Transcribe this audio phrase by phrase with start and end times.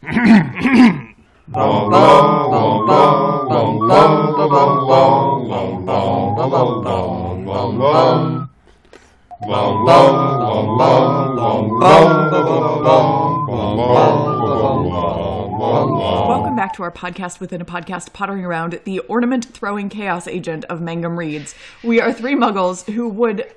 [0.00, 0.36] Welcome
[16.54, 20.80] back to our podcast within a podcast, pottering around the ornament throwing chaos agent of
[20.80, 21.56] Mangum Reads.
[21.82, 23.52] We are three muggles who would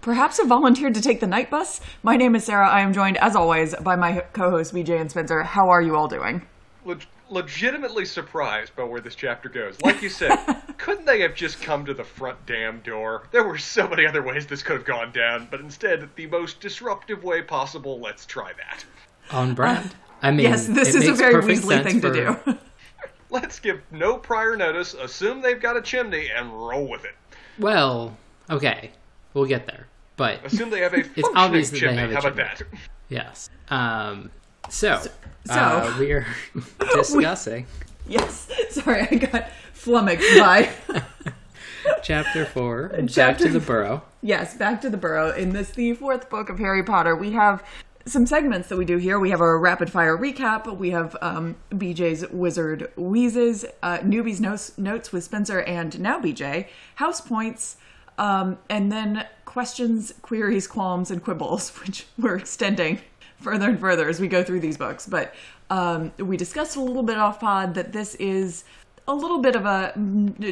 [0.00, 1.80] perhaps have volunteered to take the night bus.
[2.02, 2.68] My name is Sarah.
[2.68, 5.42] I am joined, as always, by my co hosts, BJ and Spencer.
[5.42, 6.46] How are you all doing?
[6.84, 9.80] leg- legitimately surprised by where this chapter goes.
[9.82, 10.36] Like you said,
[10.78, 13.28] couldn't they have just come to the front damn door?
[13.32, 16.60] There were so many other ways this could have gone down, but instead, the most
[16.60, 18.84] disruptive way possible, let's try that.
[19.30, 19.94] On uh, brand.
[20.22, 22.58] I mean, Yes, this it is a very perfect Weasley sense thing to do.
[23.30, 27.16] Let's give no prior notice, assume they've got a chimney, and roll with it.
[27.58, 28.16] Well,
[28.48, 28.92] okay,
[29.34, 29.86] we'll get there.
[30.16, 31.96] But Assume they have a functioning obvious that they chimney.
[32.00, 32.70] have a How about chimney.
[32.72, 32.78] that?
[33.08, 33.50] yes.
[33.68, 34.30] Um.
[34.70, 35.10] So, so-
[35.52, 36.26] uh, we are
[36.94, 37.66] discussing
[38.08, 38.48] yes.
[38.70, 40.70] Sorry, I got flummoxed by.
[42.02, 42.90] chapter four.
[43.08, 44.02] Chapter- Back to the burrow.
[44.22, 45.32] Yes, back to the burrow.
[45.34, 47.62] In this, the fourth book of Harry Potter, we have
[48.06, 49.18] some segments that we do here.
[49.18, 50.74] We have our rapid fire recap.
[50.78, 56.68] We have um, BJ's Wizard Wheezes, uh, Newbie's notes, notes with Spencer and now BJ,
[56.94, 57.76] house points,
[58.18, 63.00] um, and then questions, queries, qualms, and quibbles, which we're extending
[63.40, 65.06] further and further as we go through these books.
[65.06, 65.34] But
[65.70, 68.64] um, we discussed a little bit off pod that this is
[69.06, 69.92] a little bit of a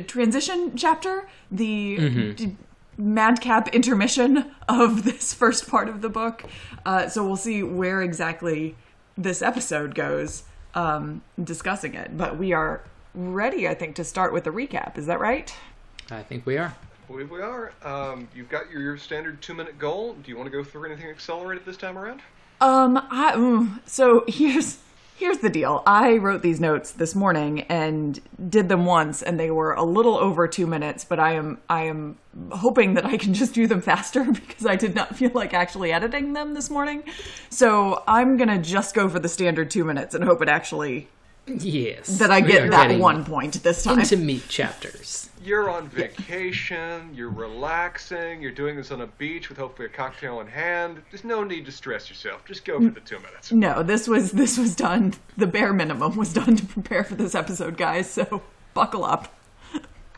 [0.07, 1.29] transition chapter.
[1.51, 2.57] The d-
[2.99, 6.45] madcap intermission of this first part of the book.
[6.85, 8.77] Uh, so we'll see where exactly
[9.17, 12.17] this episode goes um, discussing it.
[12.17, 14.99] But we are ready, I think, to start with the recap.
[14.99, 15.55] Is that right?
[16.11, 16.75] I think we are.
[17.13, 17.73] I believe we are.
[17.83, 20.15] Um, you've got your, your standard two minute goal.
[20.15, 22.23] Do you want to go through anything accelerated this time around?
[22.63, 24.79] Um, I, mm, so here's
[25.17, 25.83] here's the deal.
[25.87, 30.17] I wrote these notes this morning and did them once, and they were a little
[30.17, 31.05] over two minutes.
[31.05, 32.17] But I am I am
[32.51, 35.93] hoping that I can just do them faster because I did not feel like actually
[35.93, 37.03] editing them this morning.
[37.51, 41.09] So I'm gonna just go for the standard two minutes and hope it actually
[41.47, 42.07] Yes.
[42.19, 43.99] that I get that one point this time.
[43.99, 45.29] into meat chapters.
[45.43, 50.41] You're on vacation, you're relaxing, you're doing this on a beach with hopefully a cocktail
[50.41, 51.03] in hand.
[51.11, 52.45] There's no need to stress yourself.
[52.45, 53.51] Just go for the two minutes.
[53.51, 55.15] No, this was this was done.
[55.37, 58.09] The bare minimum was done to prepare for this episode, guys.
[58.09, 58.43] So
[58.73, 59.35] buckle up.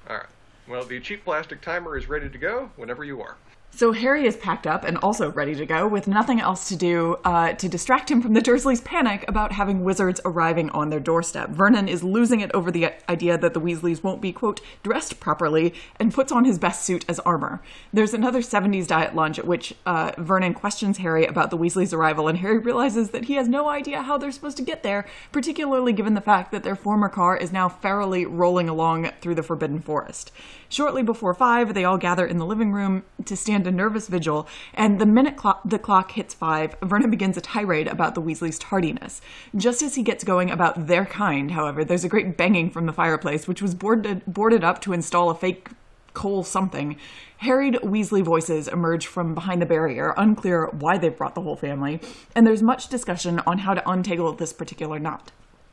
[0.08, 0.26] All right.
[0.68, 3.36] Well, the cheap plastic timer is ready to go whenever you are.
[3.76, 7.16] So Harry is packed up and also ready to go, with nothing else to do
[7.24, 11.50] uh, to distract him from the Dursleys' panic about having wizards arriving on their doorstep.
[11.50, 15.74] Vernon is losing it over the idea that the Weasleys won't be quote dressed properly,
[15.98, 17.60] and puts on his best suit as armor.
[17.92, 22.28] There's another '70s diet lunch at which uh, Vernon questions Harry about the Weasleys' arrival,
[22.28, 25.92] and Harry realizes that he has no idea how they're supposed to get there, particularly
[25.92, 29.80] given the fact that their former car is now ferally rolling along through the Forbidden
[29.80, 30.30] Forest.
[30.74, 34.48] Shortly before five, they all gather in the living room to stand a nervous vigil,
[34.74, 38.58] and the minute clock, the clock hits five, Vernon begins a tirade about the Weasleys'
[38.58, 39.20] tardiness.
[39.54, 42.92] Just as he gets going about their kind, however, there's a great banging from the
[42.92, 45.68] fireplace, which was boarded, boarded up to install a fake
[46.12, 46.96] coal something.
[47.36, 52.00] Harried Weasley voices emerge from behind the barrier, unclear why they've brought the whole family,
[52.34, 55.30] and there's much discussion on how to untangle this particular knot.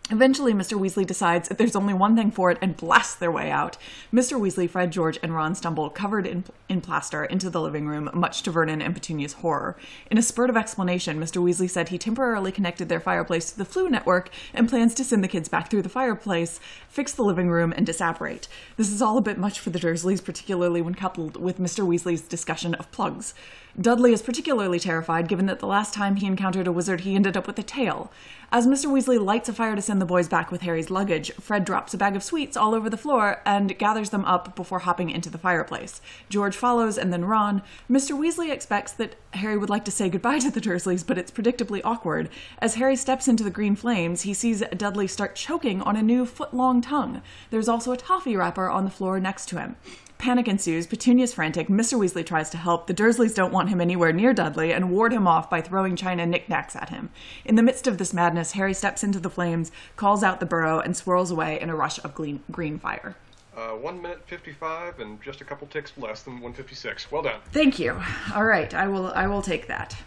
[0.09, 0.77] Eventually, Mr.
[0.77, 3.77] Weasley decides that there's only one thing for it and blasts their way out.
[4.13, 4.37] Mr.
[4.37, 8.43] Weasley, Fred, George, and Ron stumble, covered in, in plaster, into the living room, much
[8.43, 9.77] to Vernon and Petunia's horror.
[10.09, 11.41] In a spurt of explanation, Mr.
[11.41, 15.23] Weasley said he temporarily connected their fireplace to the Floo network and plans to send
[15.23, 18.49] the kids back through the fireplace, fix the living room, and disapparate.
[18.75, 21.87] This is all a bit much for the Dursleys, particularly when coupled with Mr.
[21.87, 23.33] Weasley's discussion of plugs.
[23.79, 27.37] Dudley is particularly terrified given that the last time he encountered a wizard he ended
[27.37, 28.11] up with a tail.
[28.53, 28.87] As Mr.
[28.87, 31.97] Weasley lights a fire to send the boys back with Harry's luggage, Fred drops a
[31.97, 35.37] bag of sweets all over the floor and gathers them up before hopping into the
[35.37, 36.01] fireplace.
[36.27, 37.61] George follows and then Ron.
[37.89, 38.11] Mr.
[38.11, 41.79] Weasley expects that Harry would like to say goodbye to the Dursleys, but it's predictably
[41.85, 42.29] awkward.
[42.59, 46.25] As Harry steps into the green flames, he sees Dudley start choking on a new
[46.25, 47.21] foot long tongue.
[47.51, 49.77] There's also a toffee wrapper on the floor next to him.
[50.21, 50.85] Panic ensues.
[50.85, 51.67] Petunia's frantic.
[51.67, 51.97] Mr.
[51.97, 52.85] Weasley tries to help.
[52.85, 56.27] The Dursleys don't want him anywhere near Dudley and ward him off by throwing china
[56.27, 57.09] knickknacks at him.
[57.43, 60.79] In the midst of this madness, Harry steps into the flames, calls out the burrow,
[60.79, 63.15] and swirls away in a rush of green, green fire.
[63.57, 67.11] Uh, one minute fifty-five and just a couple ticks less than one fifty-six.
[67.11, 67.41] Well done.
[67.51, 67.99] Thank you.
[68.35, 69.07] All right, I will.
[69.13, 69.97] I will take that.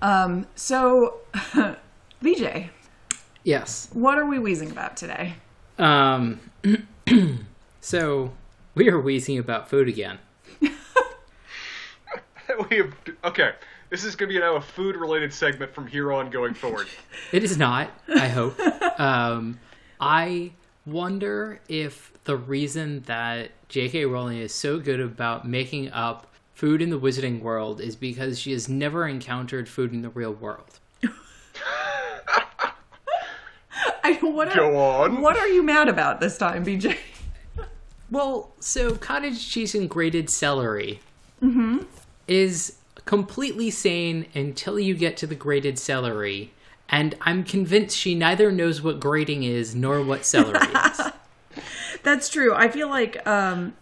[0.00, 1.18] Um, so,
[2.24, 2.70] BJ.
[3.44, 3.90] Yes.
[3.92, 5.34] what are we wheezing about today?
[5.78, 6.40] Um.
[7.82, 8.32] so
[8.74, 10.18] we are wheezing about food again.
[10.60, 10.68] we
[12.76, 12.94] have,
[13.24, 13.52] okay,
[13.90, 16.86] this is going to be now a food-related segment from here on going forward.
[17.32, 17.90] It is not.
[18.08, 18.58] I hope.
[18.98, 19.60] um,
[20.00, 20.52] I
[20.84, 24.06] wonder if the reason that J.K.
[24.06, 28.50] Rowling is so good about making up food in the wizarding world is because she
[28.50, 30.80] has never encountered food in the real world.
[34.02, 35.20] I, what are, Go on.
[35.20, 36.96] What are you mad about this time, BJ?
[38.10, 41.00] Well, so cottage cheese and grated celery
[41.42, 41.84] Mm-hmm.
[42.28, 42.76] is
[43.06, 46.52] completely sane until you get to the grated celery.
[46.90, 50.58] And I'm convinced she neither knows what grating is nor what celery
[50.90, 51.00] is.
[52.02, 52.52] That's true.
[52.54, 53.74] I feel like um,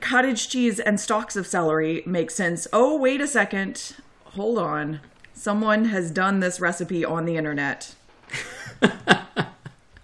[0.00, 2.66] cottage cheese and stalks of celery make sense.
[2.72, 3.94] Oh, wait a second.
[4.24, 5.00] Hold on.
[5.32, 7.94] Someone has done this recipe on the internet.
[8.82, 8.90] Oh,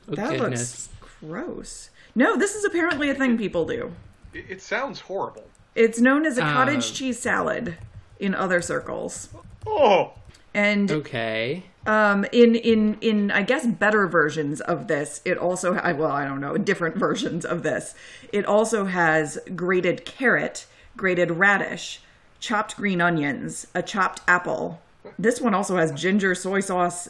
[0.08, 0.40] That goodness.
[0.40, 0.88] looks
[1.20, 1.90] gross.
[2.14, 3.92] No, this is apparently a thing people do.
[4.34, 5.44] It, it sounds horrible.
[5.74, 6.94] It's known as a cottage Um.
[6.94, 7.76] cheese salad
[8.18, 9.28] in other circles.
[9.66, 10.12] Oh,
[10.52, 11.64] And Okay.
[11.86, 16.24] um, in in in I guess better versions of this, it also ha- well I
[16.24, 17.94] don't know different versions of this.
[18.32, 20.66] It also has grated carrot,
[20.96, 22.00] grated radish,
[22.40, 24.80] chopped green onions, a chopped apple.
[25.18, 27.08] This one also has ginger, soy sauce,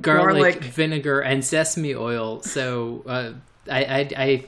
[0.00, 0.64] Garlic, Garlic.
[0.64, 2.42] vinegar, and sesame oil.
[2.42, 3.32] So uh,
[3.70, 4.44] I, I, I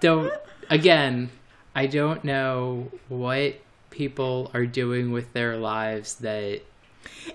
[0.00, 0.32] don't.
[0.70, 1.30] Again,
[1.74, 3.56] I don't know what
[3.90, 6.60] people are doing with their lives that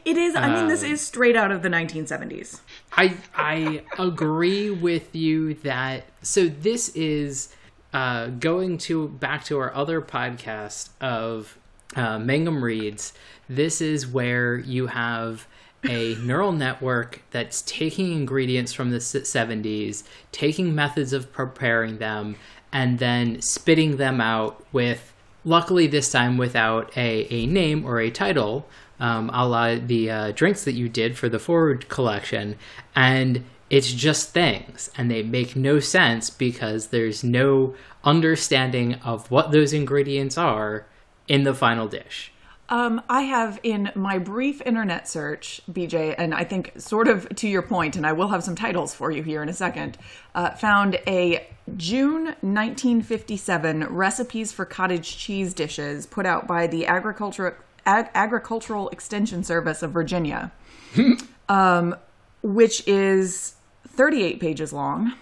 [0.06, 0.36] It is.
[0.36, 2.60] I mean, this Um, is straight out of the 1970s.
[2.94, 7.56] I I agree with you that so this is
[7.94, 11.58] uh, going to back to our other podcast of
[11.96, 13.14] uh, Mangum Reads.
[13.48, 15.48] This is where you have
[15.88, 22.36] a neural network that's taking ingredients from the 70s, taking methods of preparing them,
[22.72, 25.14] and then spitting them out with,
[25.46, 28.68] luckily this time without a, a name or a title,
[29.00, 32.56] um, a la the uh, drinks that you did for the forward collection,
[32.96, 39.52] and it's just things, and they make no sense because there's no understanding of what
[39.52, 40.86] those ingredients are
[41.28, 42.32] in the final dish.
[42.70, 47.48] Um, I have in my brief internet search, BJ, and I think sort of to
[47.48, 49.98] your point, and I will have some titles for you here in a second,
[50.36, 57.58] uh, found a June 1957 recipes for cottage cheese dishes put out by the Agriculture,
[57.88, 60.52] Ag- Agricultural Extension Service of Virginia,
[61.50, 61.96] um,
[62.44, 63.56] which is
[63.88, 65.14] 38 pages long,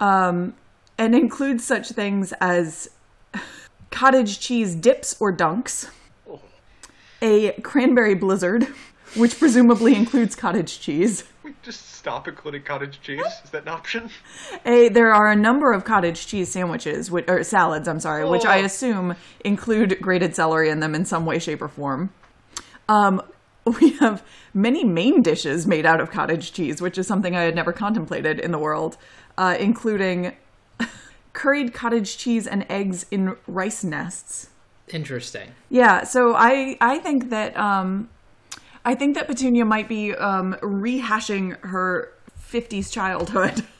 [0.00, 0.54] um,
[0.98, 2.90] and includes such things as
[3.92, 5.88] cottage cheese dips or dunks
[7.22, 8.66] a cranberry blizzard,
[9.16, 11.24] which presumably includes cottage cheese.
[11.42, 13.22] we just stop including cottage cheese.
[13.44, 14.10] Is that an option?
[14.64, 18.44] A, there are a number of cottage cheese sandwiches, which, or salads, I'm sorry, which
[18.44, 18.64] I Oh.
[18.64, 22.10] assume include grated celery in them in some way, shape, or form.
[22.88, 23.22] Um,
[23.80, 24.22] we have
[24.54, 28.38] many main dishes made out of cottage cheese, which is something I had never contemplated
[28.40, 28.96] in the world,
[29.36, 30.34] uh, including
[31.32, 34.48] curried cottage cheese and eggs in rice nests.
[34.94, 35.50] Interesting.
[35.70, 38.08] Yeah, so I I think that um
[38.84, 42.12] I think that Petunia might be um rehashing her
[42.50, 43.64] 50s childhood.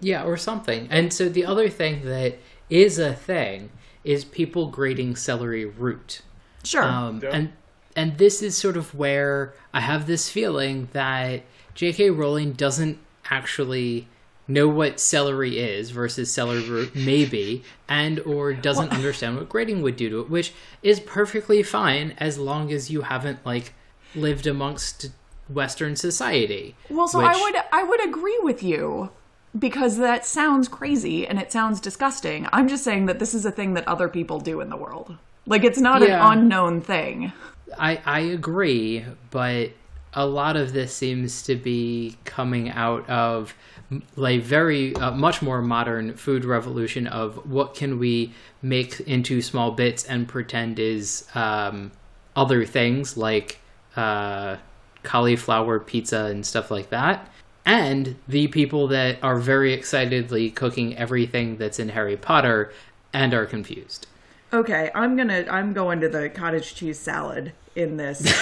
[0.00, 0.88] Yeah, or something.
[0.90, 2.38] And so the other thing that
[2.70, 3.68] is a thing
[4.02, 6.22] is people grating celery root.
[6.64, 6.82] Sure.
[6.82, 7.28] Um, Yeah.
[7.36, 7.52] and
[7.94, 11.42] and this is sort of where I have this feeling that
[11.74, 12.08] J.K.
[12.10, 12.96] Rowling doesn't
[13.30, 14.08] actually
[14.46, 19.96] know what celery is versus celery root maybe and or doesn't understand what grating would
[19.96, 20.52] do to it which
[20.82, 23.72] is perfectly fine as long as you haven't like
[24.14, 25.10] lived amongst
[25.48, 29.10] western society well, so I would I would agree with you
[29.58, 32.48] because that sounds crazy and it sounds disgusting.
[32.52, 35.16] I'm just saying that this is a thing that other people do in the world.
[35.46, 36.26] Like it's not Yeah.
[36.32, 37.32] an unknown thing.
[37.78, 39.70] I I agree, but
[40.14, 43.54] a lot of this seems to be coming out of
[44.16, 48.32] like very uh, much more modern food revolution of what can we
[48.62, 51.92] make into small bits and pretend is um,
[52.36, 53.58] other things like
[53.96, 54.56] uh,
[55.02, 57.30] cauliflower pizza and stuff like that.
[57.66, 62.72] And the people that are very excitedly cooking everything that's in Harry Potter
[63.12, 64.06] and are confused.
[64.52, 68.32] Okay, I'm gonna I'm going to the cottage cheese salad in this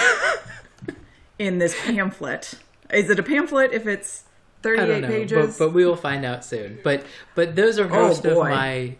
[1.39, 2.55] in this pamphlet.
[2.91, 4.25] Is it a pamphlet if it's
[4.63, 5.57] 38 don't know, pages?
[5.57, 6.79] but, but we will find out soon.
[6.83, 7.05] But
[7.35, 8.95] but those are most of my.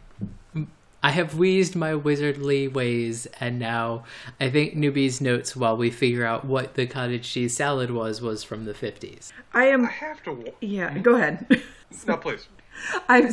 [1.05, 4.05] I have wheezed my wizardly ways, and now
[4.39, 8.41] I think newbies notes while we figure out what the cottage cheese salad was was
[8.43, 9.33] from the fifties.
[9.53, 10.53] I am I have to.
[10.61, 11.61] yeah, go ahead.
[12.07, 12.47] No, please.
[13.07, 13.31] I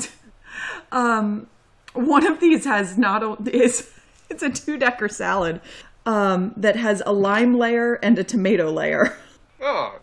[0.93, 1.47] um
[1.95, 3.91] one of these has not a, is
[4.29, 5.63] it's a two decker salad
[6.05, 9.17] um that has a lime layer and a tomato layer.
[9.63, 10.00] Oh,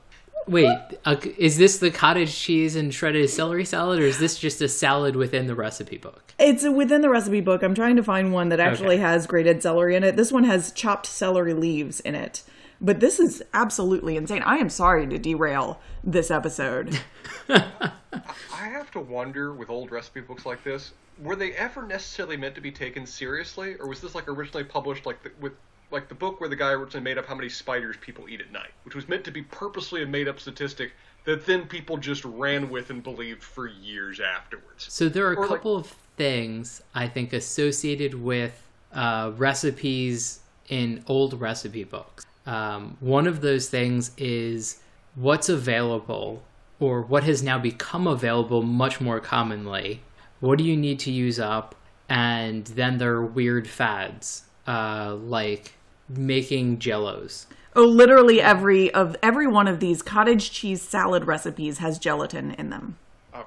[0.47, 4.61] Wait, uh, is this the cottage cheese and shredded celery salad, or is this just
[4.61, 6.33] a salad within the recipe book?
[6.39, 7.63] It's within the recipe book.
[7.63, 9.03] I'm trying to find one that actually Okay.
[9.03, 10.15] has grated celery in it.
[10.15, 12.43] This one has chopped celery leaves in it.
[12.79, 14.43] But this is absolutely insane.
[14.43, 16.99] I am sorry to derail this episode.
[17.49, 17.91] I
[18.51, 22.61] have to wonder with old recipe books like this, were they ever necessarily meant to
[22.61, 25.53] be taken seriously, or was this like originally published like the, with
[25.91, 28.51] like the book where the guy originally made up how many spiders people eat at
[28.51, 30.91] night, which was meant to be purposely a made up statistic
[31.25, 34.85] that then people just ran with and believed for years afterwards.
[34.89, 38.61] So there are Or, a like- couple of things I think associated with
[38.93, 40.39] uh, recipes
[40.69, 42.25] in old recipe books.
[42.45, 44.79] Um, one of those things is
[45.15, 46.43] what's available
[46.79, 50.01] or what has now become available much more commonly.
[50.39, 51.75] What do you need to use up?
[52.07, 55.73] And then there are weird fads uh, like
[56.09, 57.45] making jellos.
[57.75, 62.69] Oh, literally every of every one of these cottage cheese salad recipes has gelatin in
[62.69, 62.97] them.
[63.33, 63.45] Oh,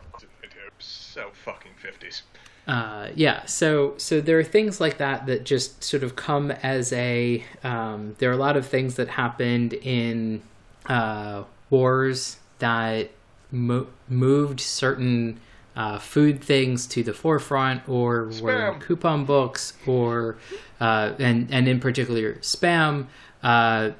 [0.79, 2.23] so fucking fifties.
[2.67, 6.93] Uh, yeah, so so there are things like that that just sort of come as
[6.93, 7.45] a.
[7.65, 10.43] Um, there are a lot of things that happened in
[10.87, 13.11] uh, wars that
[13.51, 15.41] mo- moved certain
[15.77, 20.37] uh, food things to the forefront, or were coupon books, or
[20.81, 23.07] uh, and and in particular spam.
[23.43, 23.91] Uh,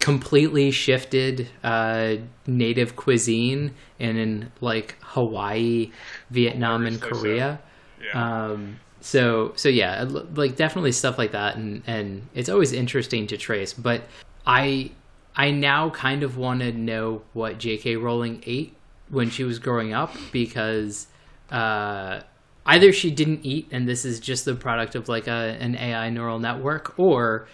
[0.00, 5.92] completely shifted uh, native cuisine and in like Hawaii,
[6.30, 7.36] Vietnam, and Gloriously so.
[7.36, 7.60] Korea.
[8.02, 8.44] Yeah.
[8.44, 13.36] Um, so so yeah, like definitely stuff like that, and and it's always interesting to
[13.36, 13.72] trace.
[13.72, 14.02] But
[14.46, 14.90] I
[15.36, 17.96] I now kind of want to know what J.K.
[17.96, 18.74] Rowling ate
[19.08, 21.06] when she was growing up because
[21.50, 22.20] uh,
[22.66, 26.10] either she didn't eat and this is just the product of like a an AI
[26.10, 27.48] neural network, or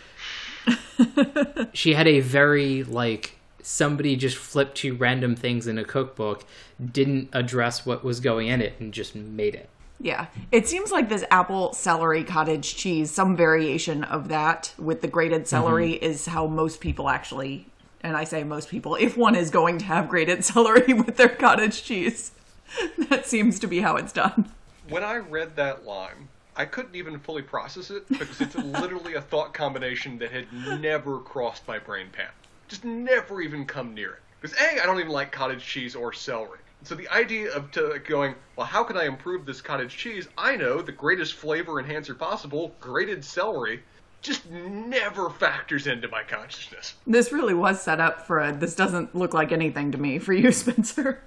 [1.73, 6.45] she had a very like somebody just flipped two random things in a cookbook,
[6.93, 9.69] didn't address what was going in it, and just made it.
[9.99, 10.27] Yeah.
[10.53, 15.49] It seems like this apple celery cottage cheese, some variation of that with the grated
[15.49, 17.67] celery is how most people actually
[18.03, 21.29] and I say most people, if one is going to have grated celery with their
[21.29, 22.31] cottage cheese,
[23.09, 24.53] that seems to be how it's done.
[24.89, 29.21] when I read that line, I couldn't even fully process it because it's literally a
[29.21, 30.47] thought combination that had
[30.81, 32.35] never crossed my brain path.
[32.69, 34.23] Just never even come near it.
[34.41, 36.59] Because A, I don't even like cottage cheese or celery.
[36.83, 40.29] So the idea of to going, well, how can I improve this cottage cheese?
[40.39, 43.83] I know the greatest flavor enhancer possible, grated celery,
[44.23, 46.95] just never factors into my consciousness.
[47.07, 50.33] This really was set up for a this doesn't look like anything to me for
[50.33, 51.23] you, Spencer.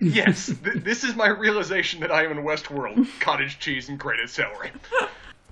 [0.00, 3.08] Yes, th- this is my realization that I am in Westworld.
[3.20, 4.70] Cottage cheese and grated celery.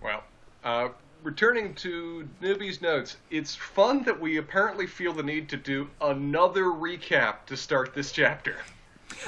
[0.03, 0.23] Well,
[0.65, 0.89] uh,
[1.23, 6.65] returning to Newbie's notes, it's fun that we apparently feel the need to do another
[6.65, 8.57] recap to start this chapter.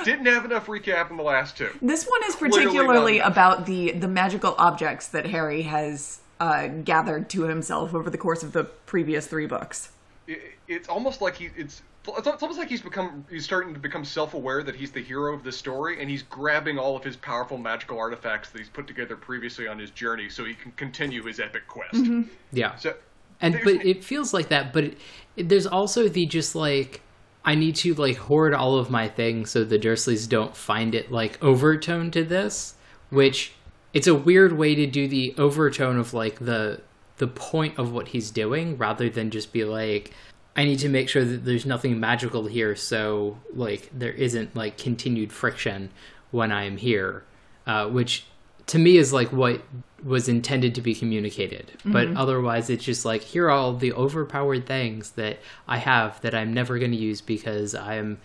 [0.02, 1.70] Didn't have enough recap in the last two.
[1.80, 7.42] This one is particularly about the the magical objects that Harry has uh, gathered to
[7.42, 9.90] himself over the course of the previous three books.
[10.26, 14.04] It, it's almost like he it's it's almost like he's become he's starting to become
[14.04, 17.56] self-aware that he's the hero of the story and he's grabbing all of his powerful
[17.58, 21.40] magical artifacts that he's put together previously on his journey so he can continue his
[21.40, 21.94] epic quest.
[21.94, 22.22] Mm-hmm.
[22.52, 22.76] Yeah.
[22.76, 22.94] So
[23.40, 24.98] and but an- it feels like that but it,
[25.36, 27.00] it- there's also the just like
[27.44, 31.10] i need to like hoard all of my things so the dursleys don't find it
[31.10, 32.74] like overtone to this
[33.10, 33.52] which
[33.92, 36.80] it's a weird way to do the overtone of like the
[37.18, 40.12] the point of what he's doing rather than just be like
[40.56, 44.78] i need to make sure that there's nothing magical here so like there isn't like
[44.78, 45.90] continued friction
[46.30, 47.24] when i'm here
[47.66, 48.26] uh, which
[48.66, 49.62] to me is like what
[50.04, 51.72] was intended to be communicated.
[51.84, 56.34] But otherwise, it's just like here are all the overpowered things that I have that
[56.34, 58.18] I'm never going to use because I'm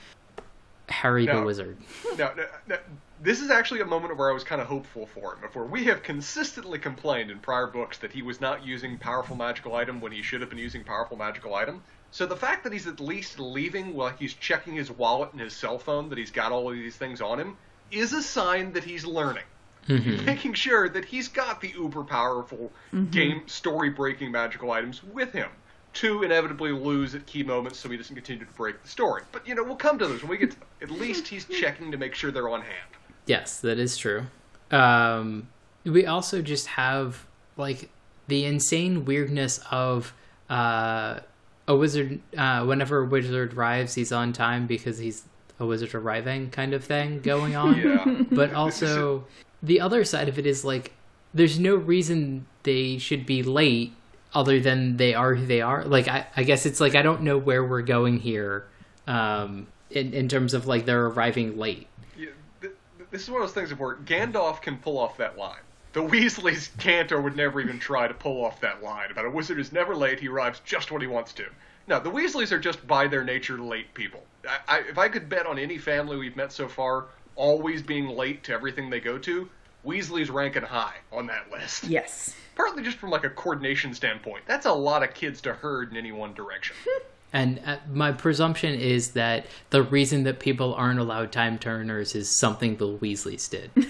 [0.90, 1.78] Harry the Wizard.
[2.18, 2.78] Now, now, now,
[3.22, 5.42] this is actually a moment where I was kind of hopeful for him.
[5.42, 9.76] Before we have consistently complained in prior books that he was not using powerful magical
[9.76, 11.82] item when he should have been using powerful magical item.
[12.12, 15.54] So the fact that he's at least leaving while he's checking his wallet and his
[15.54, 17.56] cell phone that he's got all of these things on him
[17.92, 19.44] is a sign that he's learning.
[19.88, 22.72] He's making sure that he's got the uber powerful
[23.10, 25.50] game story breaking magical items with him
[25.94, 29.24] to inevitably lose at key moments so he doesn't continue to break the story.
[29.32, 30.68] But you know, we'll come to those when we get to them.
[30.84, 32.92] At least he's checking to make sure they're on hand.
[33.26, 34.28] Yes, that is true.
[34.70, 35.48] Um,
[35.84, 37.26] we also just have
[37.58, 37.90] like
[38.28, 40.14] the insane weirdness of
[40.52, 41.22] uh,
[41.70, 42.20] a wizard.
[42.38, 45.24] Uh, whenever a wizard arrives, he's on time because he's
[45.60, 47.76] a wizard arriving, kind of thing going on.
[47.80, 48.24] Yeah.
[48.32, 49.26] but also
[49.64, 50.92] the other side of it is like
[51.34, 53.94] there's no reason they should be late
[54.34, 57.24] other than they are who they are like i, I guess it's like i don't
[57.24, 58.68] know where we're going here
[59.08, 61.88] um in in terms of like they're arriving late.
[62.18, 62.28] Yeah,
[62.62, 65.66] th- th- this is one of those things where Gandalf can pull off that line.
[66.00, 69.30] The Weasleys can't or would never even try to pull off that line about a
[69.30, 71.46] wizard is never late, he arrives just when he wants to.
[71.88, 74.24] No, the Weasleys are just by their nature late people.
[74.48, 78.08] I, I, if I could bet on any family we've met so far always being
[78.08, 79.50] late to everything they go to,
[79.86, 81.84] Weasley's ranking high on that list.
[81.84, 82.34] Yes.
[82.56, 84.44] Partly just from like a coordination standpoint.
[84.48, 86.78] That's a lot of kids to herd in any one direction.
[87.32, 92.40] And uh, my presumption is that the reason that people aren't allowed time turners is
[92.40, 93.70] something the Weasleys did.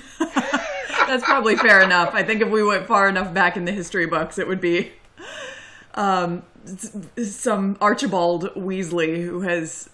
[1.09, 2.11] That's probably fair enough.
[2.13, 4.91] I think if we went far enough back in the history books, it would be
[5.95, 6.43] um,
[7.23, 9.89] some Archibald Weasley who has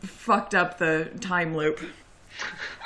[0.00, 1.80] fucked up the time loop.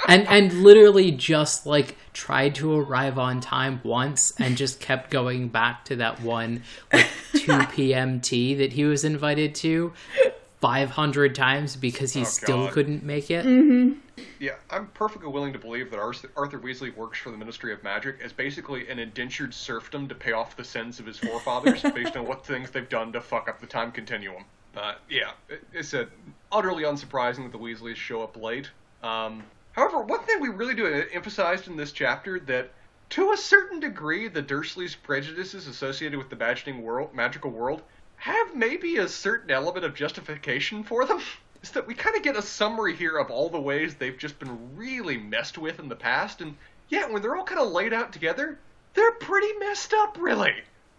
[0.09, 5.49] and and literally just like tried to arrive on time once and just kept going
[5.49, 8.21] back to that one like 2 p.m.
[8.21, 9.93] tea that he was invited to
[10.61, 12.73] 500 times because he Oh, still God.
[12.73, 13.45] couldn't make it.
[14.39, 18.21] Yeah, I'm perfectly willing to believe that Arthur, Weasley works for the Ministry of Magic
[18.23, 22.27] as basically an indentured serfdom to pay off the sins of his forefathers based on
[22.27, 24.45] what things they've done to fuck up the time continuum.
[24.77, 25.33] Uh, yeah,
[25.73, 26.07] it's a,
[26.53, 28.71] utterly unsurprising that the Weasleys show up late.
[29.03, 29.43] Um,
[29.73, 32.71] however, one thing we really do emphasized in this chapter that
[33.11, 37.83] to a certain degree, the Dursleys' prejudices associated with the magical world, magical world
[38.17, 41.21] have maybe a certain element of justification for them.
[41.67, 44.39] Is that we kind of get a summary here of all the ways they've just
[44.39, 46.57] been really messed with in the past, and
[46.89, 48.61] yeah, when they're all kind of laid out together,
[48.95, 50.55] they're pretty messed up, really.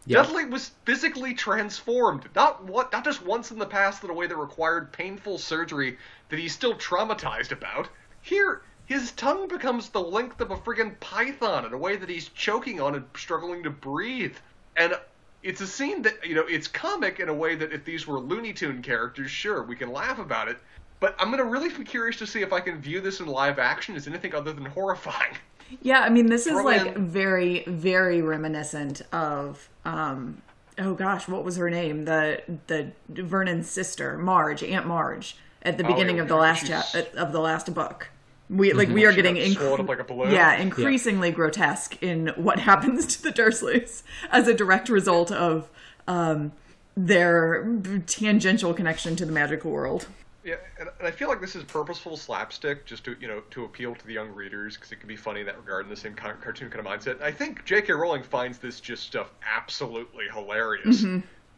[0.05, 0.23] Yeah.
[0.23, 4.27] Dudley was physically transformed, not what, not just once in the past in a way
[4.27, 5.97] that required painful surgery
[6.27, 7.87] that he's still traumatized about.
[8.21, 12.27] Here, his tongue becomes the length of a friggin' python in a way that he's
[12.27, 14.35] choking on and struggling to breathe.
[14.75, 14.99] And
[15.47, 18.19] it's a scene that, you know, it's comic in a way that if these were
[18.19, 20.57] Looney Tune characters, sure, we can laugh about it.
[20.99, 23.27] But I'm going to really be curious to see if I can view this in
[23.27, 25.33] live action as anything other than horrifying.
[25.81, 30.41] Yeah, I mean, this is like very, very reminiscent of, um,
[30.79, 32.05] oh gosh, what was her name?
[32.05, 36.67] The the Vernon's sister, Marge, Aunt Marge, at the Oh, beginning yeah, of the last
[36.67, 36.85] chap
[37.17, 38.07] of the last book.
[38.49, 40.31] We like we are She getting got inc- up like a balloon.
[40.31, 45.69] yeah increasingly grotesque in what happens to the Dursleys as a direct result of
[46.07, 46.53] um,
[46.95, 47.67] their
[48.07, 50.07] tangential connection to the magical world.
[50.43, 53.65] Yeah, and, and I feel like this is purposeful slapstick, just to you know to
[53.65, 55.95] appeal to the young readers, because it can be funny in that regard, in the
[55.97, 57.21] same kind of cartoon kind of mindset.
[57.21, 57.91] I think J.K.
[57.91, 61.03] Rowling finds this just stuff absolutely hilarious.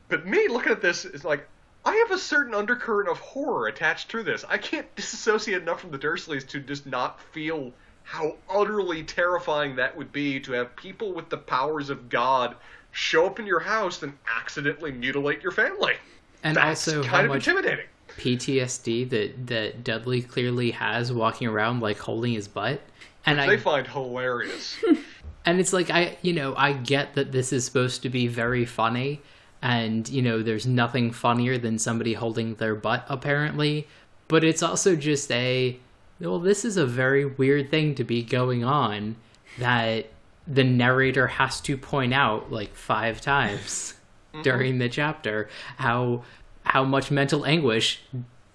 [0.08, 1.47] But me looking at this is like,
[1.89, 4.45] I have a certain undercurrent of horror attached to this.
[4.47, 7.73] I can't disassociate enough from the Dursleys to just not feel
[8.04, 12.56] how utterly terrifying that would be to have people with the powers of God
[12.91, 15.95] show up in your house and accidentally mutilate your family.
[16.43, 17.86] And That's also how kind of intimidating.
[18.17, 22.82] PTSD that that Dudley clearly has walking around like holding his butt.
[23.25, 24.78] And They I find hilarious.
[25.45, 28.65] and it's like I you know, I get that this is supposed to be very
[28.65, 29.21] funny
[29.62, 33.88] and you know, there's nothing funnier than somebody holding their butt apparently,
[34.28, 35.78] but it's also just a
[36.19, 39.15] well, this is a very weird thing to be going on
[39.58, 40.08] that
[40.45, 43.93] the narrator has to point out like five times
[44.34, 44.41] mm-hmm.
[44.41, 46.24] during the chapter how
[46.63, 48.02] how much mental anguish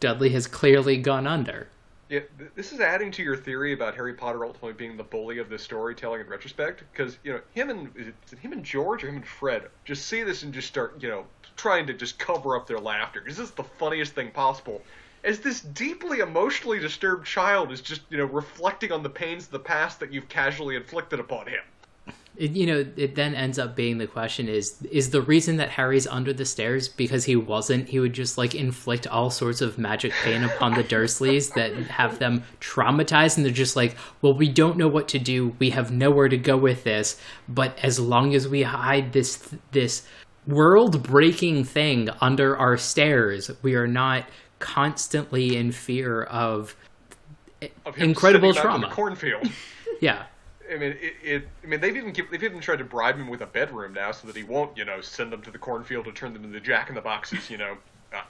[0.00, 1.68] Dudley has clearly gone under.
[2.54, 5.58] This is adding to your theory about Harry Potter ultimately being the bully of the
[5.58, 9.16] storytelling in retrospect, because you know him and is it, him and George or him
[9.16, 12.66] and Fred just see this and just start you know trying to just cover up
[12.66, 14.82] their laughter this is the funniest thing possible.
[15.22, 19.50] As this deeply emotionally disturbed child is just you know reflecting on the pains of
[19.50, 21.62] the past that you've casually inflicted upon him.
[22.36, 25.70] It, you know, it then ends up being the question is is the reason that
[25.70, 29.78] Harry's under the stairs because he wasn't he would just like inflict all sorts of
[29.78, 34.48] magic pain upon the Dursleys that have them traumatized and they're just like, well, we
[34.48, 35.54] don't know what to do.
[35.60, 40.04] We have nowhere to go with this, but as long as we hide this this
[40.48, 46.74] world-breaking thing under our stairs, we are not constantly in fear of
[47.86, 48.90] Of Incredible back in trauma.
[48.90, 49.48] cornfield.
[50.00, 50.24] yeah.
[50.72, 51.48] I mean, it, it.
[51.62, 54.12] I mean, they've even give, they've even tried to bribe him with a bedroom now,
[54.12, 56.60] so that he won't, you know, send them to the cornfield to turn them into
[56.60, 57.76] Jack in the Boxes, you know,
[58.14, 58.22] uh,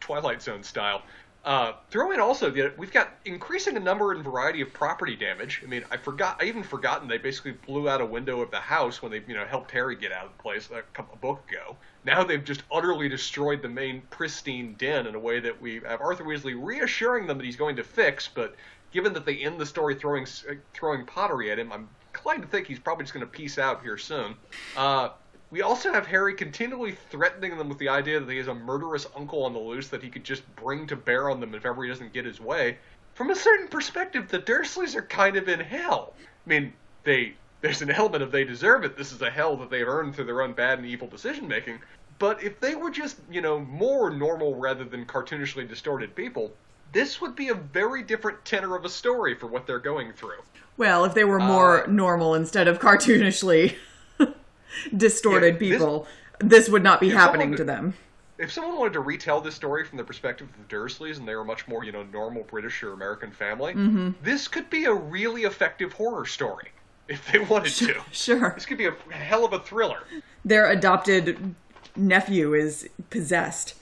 [0.00, 1.02] Twilight Zone style.
[1.42, 5.62] Uh, throw in also that we've got increasing a number and variety of property damage.
[5.64, 8.60] I mean, I forgot, I even forgotten they basically blew out a window of the
[8.60, 11.16] house when they, you know, helped Harry get out of the place a couple a
[11.16, 11.76] book ago.
[12.04, 16.02] Now they've just utterly destroyed the main pristine den in a way that we have
[16.02, 18.54] Arthur Weasley reassuring them that he's going to fix, but
[18.92, 22.48] given that they end the story throwing uh, throwing pottery at him, I'm inclined to
[22.48, 24.34] think he's probably just going to peace out here soon.
[24.76, 25.10] Uh,
[25.50, 29.06] We also have Harry continually threatening them with the idea that he has a murderous
[29.16, 31.82] uncle on the loose that he could just bring to bear on them if ever
[31.82, 32.78] he doesn't get his way.
[33.14, 36.14] From a certain perspective, the Dursleys are kind of in hell.
[36.18, 36.72] I mean,
[37.02, 38.96] they there's an element of they deserve it.
[38.96, 41.80] This is a hell that they've earned through their own bad and evil decision making.
[42.18, 46.52] But if they were just, you know, more normal rather than cartoonishly distorted people,
[46.92, 50.42] this would be a very different tenor of a story for what they're going through.
[50.76, 53.76] Well, if they were more Uh, normal instead of cartoonishly
[54.96, 56.06] distorted Yeah, this- people,
[56.38, 57.94] this, would not be happening to them.
[58.38, 61.34] If someone wanted to retell this story from the perspective of the Dursleys and they
[61.34, 63.74] were much more, you know, normal British or American family,
[64.22, 66.70] this could be a really effective horror story
[67.06, 68.00] if they wanted to.
[68.12, 68.52] Sure.
[68.54, 69.98] This could be a hell of a thriller.
[70.42, 71.54] Their adopted
[71.96, 73.74] nephew is possessed.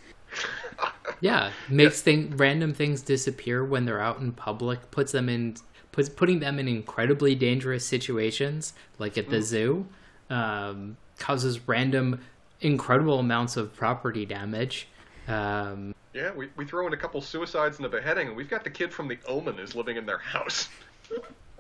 [1.21, 5.57] Yeah, makes thing random things disappear when they're out in public, puts them in
[5.91, 9.87] puts putting them in incredibly dangerous situations, like at the zoo,
[10.31, 12.21] um, causes random
[12.61, 14.89] incredible amounts of property damage.
[15.27, 18.65] Um, Yeah, we, we throw in a couple suicides and a beheading, and we've got
[18.65, 20.69] the kid from The Omen is living in their house.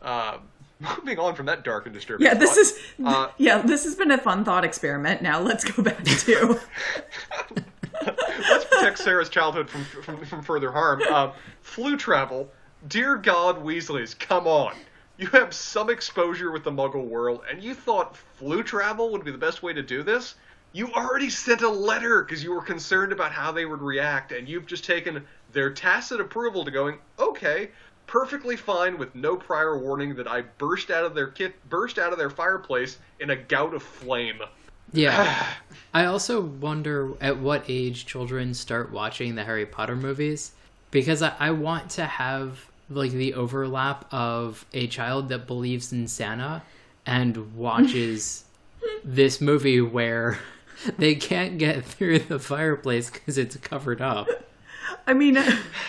[0.00, 0.38] Uh,
[0.81, 2.24] moving on from that dark and disturbing.
[2.24, 5.22] Yeah, this thought, is Uh, yeah, this has been a fun thought experiment.
[5.22, 6.61] Now let's go back to Let's
[8.78, 11.02] protect Sarah's childhood from from, from further harm.
[11.08, 11.32] Uh,
[11.64, 12.48] Floo travel.
[12.86, 14.74] Dear God, Weasleys, come on.
[15.16, 19.32] You have some exposure with the Muggle world, and you thought Floo travel would be
[19.32, 20.36] the best way to do this?
[20.72, 24.48] You already sent a letter because you were concerned about how they would react, and
[24.48, 27.70] you've just taken their tacit approval to going, okay,
[28.06, 32.12] perfectly fine with no prior warning that I burst out of their kit, burst out
[32.12, 34.40] of their fireplace in a gout of flame.
[34.92, 35.46] Yeah,
[35.94, 40.53] I also wonder at what age children start watching the Harry Potter movies
[40.90, 46.09] because I, I want to have like the overlap of a child that believes in
[46.09, 46.62] Santa
[47.07, 48.44] and watches
[49.05, 50.38] this movie where
[50.98, 54.29] they can't get through the fireplace because it's covered up
[55.07, 55.38] I mean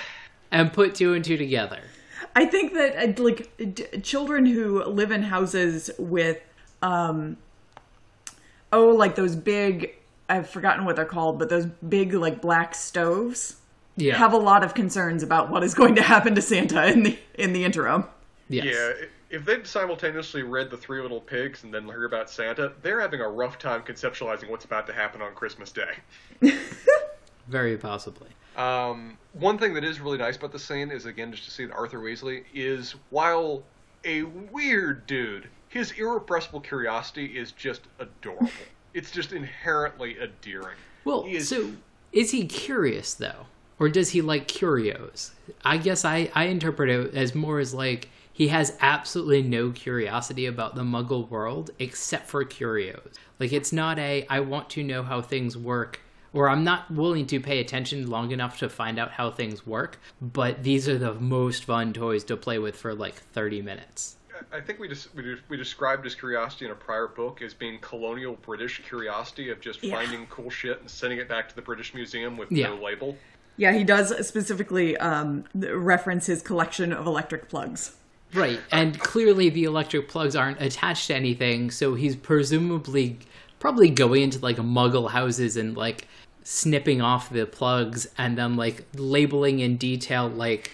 [0.52, 1.82] and put two and two together.
[2.36, 6.40] I think that uh, like d- children who live in houses with
[6.82, 7.38] um
[8.74, 9.96] oh like those big
[10.30, 13.56] I've forgotten what they're called, but those big like black stoves
[13.96, 14.16] Yeah.
[14.18, 17.18] have a lot of concerns about what is going to happen to Santa in the
[17.36, 18.06] in the interim.
[18.48, 18.66] yes.
[18.66, 23.00] Yeah, if they'd simultaneously read The Three Little Pigs and then heard about Santa, they're
[23.00, 25.98] having a rough time conceptualizing what's about to happen on Christmas Day.
[27.48, 28.28] Very possibly.
[28.58, 31.66] Um, one thing that is really nice about the scene is, again, just to see
[31.66, 33.64] that Arthur Weasley is, while
[34.06, 38.50] a weird dude, his irrepressible curiosity is just adorable.
[38.94, 40.76] it's just inherently endearing.
[41.06, 41.72] Well, is- so
[42.12, 43.46] is he curious though,
[43.80, 45.32] or does he like curios?
[45.64, 50.46] I guess I I interpret it as more as like he has absolutely no curiosity
[50.46, 53.14] about the Muggle world except for curios.
[53.40, 56.02] Like it's not a I want to know how things work.
[56.32, 60.00] Or I'm not willing to pay attention long enough to find out how things work,
[60.22, 64.16] but these are the most fun toys to play with for like 30 minutes.
[64.52, 67.80] I think we just we, we described his curiosity in a prior book as being
[67.80, 69.96] colonial British curiosity of just Yeah.
[69.96, 72.68] finding cool shit and sending it back to the British Museum with Yeah.
[72.68, 73.18] no label.
[73.58, 77.96] Yeah, he does specifically um, reference his collection of electric plugs.
[78.34, 83.18] Right, and clearly the electric plugs aren't attached to anything, so he's presumably
[83.60, 86.08] probably going into like muggle houses and like
[86.44, 90.72] snipping off the plugs and then like labeling in detail like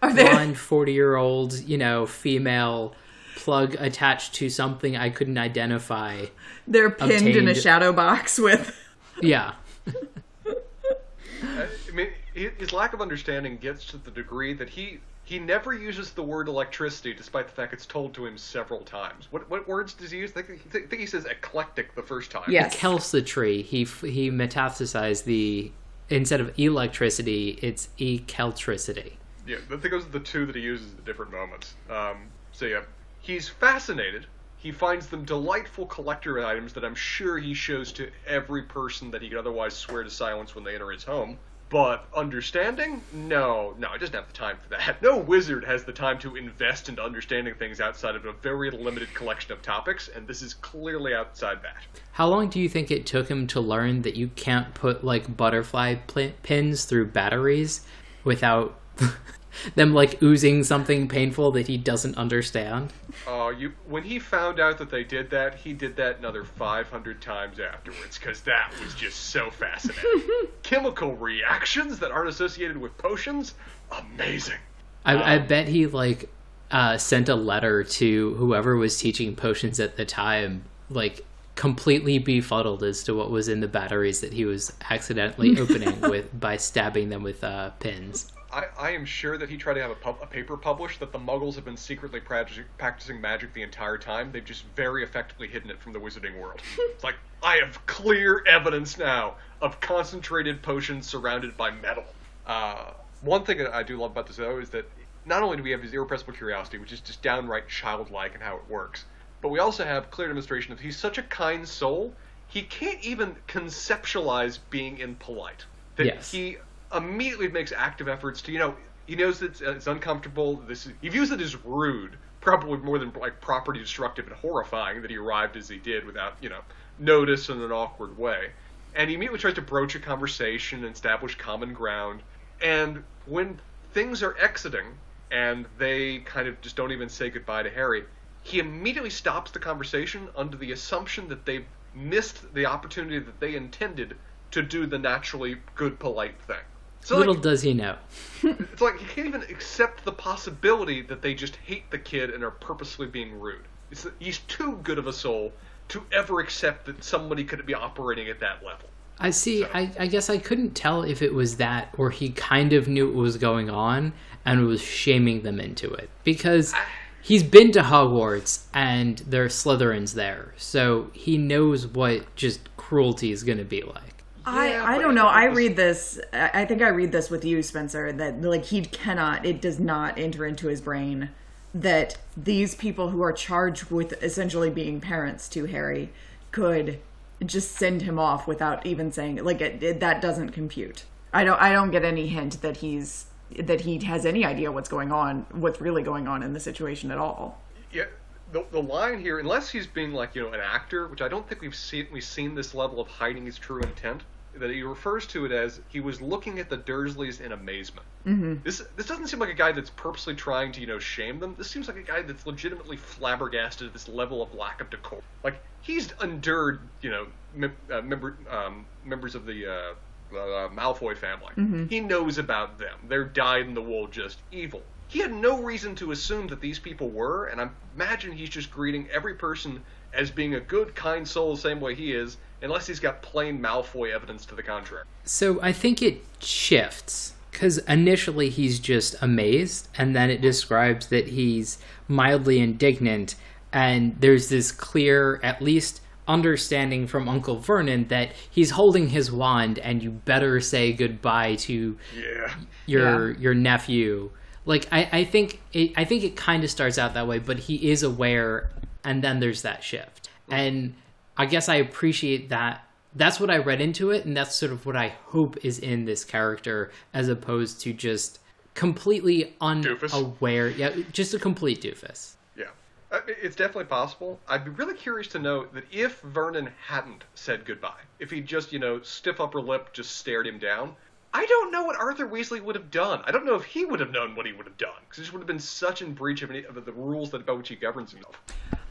[0.00, 0.24] Are they?
[0.24, 2.94] blonde 40 year old, you know, female
[3.36, 6.26] plug attached to something I couldn't identify.
[6.66, 8.76] They're pinned in a shadow box with.
[9.20, 9.52] Yeah.
[9.86, 16.10] I mean, his lack of understanding gets to the degree that he he never uses
[16.10, 19.28] the word electricity, despite the fact it's told to him several times.
[19.30, 20.32] What what words does he use?
[20.36, 22.44] I think, I think he says eclectic the first time.
[22.48, 22.76] Yes.
[22.76, 25.70] Kelsa he he metastasized the
[26.08, 29.14] instead of electricity, it's ekeltricity.
[29.46, 31.74] Yeah, I think those are the two that he uses at different moments.
[31.90, 32.82] Um, so yeah,
[33.22, 34.26] he's fascinated.
[34.58, 39.22] He finds them delightful collector items that I'm sure he shows to every person that
[39.22, 41.38] he could otherwise swear to silence when they enter his home.
[41.68, 43.00] But understanding?
[43.14, 45.00] No, no, he doesn't have the time for that.
[45.00, 49.14] No wizard has the time to invest into understanding things outside of a very limited
[49.14, 51.82] collection of topics, and this is clearly outside that.
[52.12, 55.34] How long do you think it took him to learn that you can't put like
[55.34, 57.80] butterfly pl- pins through batteries
[58.22, 58.78] without
[59.74, 62.92] them like oozing something painful that he doesn't understand?
[63.26, 67.20] Uh, you when he found out that they did that, he did that another 500
[67.20, 70.20] times afterwards because that was just so fascinating.
[70.62, 73.54] Chemical reactions that aren't associated with potions,
[73.90, 74.58] amazing.
[75.04, 76.28] I, I bet he like
[76.70, 82.82] uh, sent a letter to whoever was teaching potions at the time, like completely befuddled
[82.82, 87.10] as to what was in the batteries that he was accidentally opening with by stabbing
[87.10, 88.32] them with uh, pins.
[88.52, 91.10] I, I am sure that he tried to have a, pub, a paper published that
[91.10, 94.30] the Muggles have been secretly practicing, practicing magic the entire time.
[94.30, 96.60] They've just very effectively hidden it from the wizarding world.
[96.78, 102.04] it's like I have clear evidence now of concentrated potions surrounded by metal.
[102.46, 104.88] Uh, one thing that I do love about this though is that
[105.24, 108.56] not only do we have his irrepressible curiosity, which is just downright childlike in how
[108.56, 109.04] it works,
[109.40, 112.12] but we also have clear demonstration of he's such a kind soul,
[112.48, 115.64] he can't even conceptualize being impolite.
[115.96, 116.30] That Yes.
[116.30, 116.58] he
[116.94, 118.74] immediately makes active efforts to, you know,
[119.06, 120.56] he knows that it's, uh, it's uncomfortable.
[120.56, 125.02] This is, he views it as rude, probably more than like property destructive and horrifying
[125.02, 126.60] that he arrived as he did without, you know,
[126.98, 128.50] notice in an awkward way.
[128.94, 132.22] And he immediately tries to broach a conversation and establish common ground.
[132.60, 133.60] And when
[133.92, 134.86] things are exiting
[135.30, 138.04] and they kind of just don't even say goodbye to Harry,
[138.42, 143.54] he immediately stops the conversation under the assumption that they've missed the opportunity that they
[143.54, 144.16] intended
[144.50, 146.56] to do the naturally good, polite thing.
[147.02, 147.96] So Little like, does he know.
[148.42, 152.44] it's like he can't even accept the possibility that they just hate the kid and
[152.44, 153.64] are purposely being rude.
[153.90, 155.52] It's, he's too good of a soul
[155.88, 158.88] to ever accept that somebody could be operating at that level.
[159.18, 159.64] I see.
[159.64, 163.06] I, I guess I couldn't tell if it was that or he kind of knew
[163.06, 164.12] what was going on
[164.44, 166.74] and was shaming them into it because
[167.20, 173.32] he's been to Hogwarts and there are Slytherins there, so he knows what just cruelty
[173.32, 174.11] is going to be like.
[174.44, 175.26] I, I don't know.
[175.26, 176.20] I read this.
[176.32, 178.12] I I think I read this with you, Spencer.
[178.12, 179.46] That like he cannot.
[179.46, 181.30] It does not enter into his brain
[181.74, 186.10] that these people who are charged with essentially being parents to Harry
[186.50, 186.98] could
[187.44, 191.04] just send him off without even saying like it, it, that doesn't compute.
[191.32, 191.60] I don't.
[191.60, 193.26] I don't get any hint that he's
[193.58, 197.10] that he has any idea what's going on, what's really going on in the situation
[197.10, 197.60] at all.
[197.92, 198.04] Yeah,
[198.52, 201.48] the, the line here, unless he's being like you know an actor, which I don't
[201.48, 204.22] think we've seen we've seen this level of hiding his true intent.
[204.56, 208.06] That he refers to it as he was looking at the Dursleys in amazement.
[208.26, 208.56] Mm-hmm.
[208.62, 211.54] This this doesn't seem like a guy that's purposely trying to you know shame them.
[211.56, 215.24] This seems like a guy that's legitimately flabbergasted at this level of lack of decorum.
[215.42, 219.70] Like he's endured you know mem- uh, member um, members of the.
[219.70, 219.94] Uh,
[220.32, 221.88] uh, Malfoy family.
[221.90, 222.98] He knows about them.
[223.06, 224.82] They're dyed in the wool, just evil.
[225.08, 228.70] He had no reason to assume that these people were, and I imagine he's just
[228.70, 229.84] greeting every person
[230.14, 233.60] as being a good, kind soul the same way he is, unless he's got plain
[233.60, 235.04] Malfoy evidence to the contrary.
[235.24, 241.28] So I think it shifts because initially he's just amazed, and then it describes that
[241.28, 243.34] he's mildly indignant,
[243.72, 249.78] and there's this clear, at least understanding from Uncle Vernon that he's holding his wand,
[249.80, 252.54] and you better say goodbye to Yeah.
[252.86, 254.30] your your nephew.
[254.64, 257.58] Like I, I think it, I think it kind of starts out that way, but
[257.58, 258.70] he is aware,
[259.04, 260.94] and then there's that shift, and
[261.36, 262.86] I guess I appreciate that.
[263.14, 266.06] That's what I read into it, and that's sort of what I hope is in
[266.06, 268.38] this character, as opposed to just
[268.74, 270.14] completely Doofus?
[270.14, 270.70] unaware.
[270.70, 272.32] Yeah, just a complete doofus.
[272.56, 272.66] Yeah.
[273.10, 274.40] Uh, it's definitely possible.
[274.48, 278.72] I'd be really curious to know that if Vernon hadn't said goodbye, if he just,
[278.72, 280.96] you know, stiff upper lip just stared him down,
[281.34, 283.22] I don't know what Arthur Weasley would have done.
[283.24, 285.32] I don't know if he would have known what he would have done, because this
[285.32, 287.76] would have been such in breach of, any, of the rules that about which he
[287.76, 288.38] governs himself.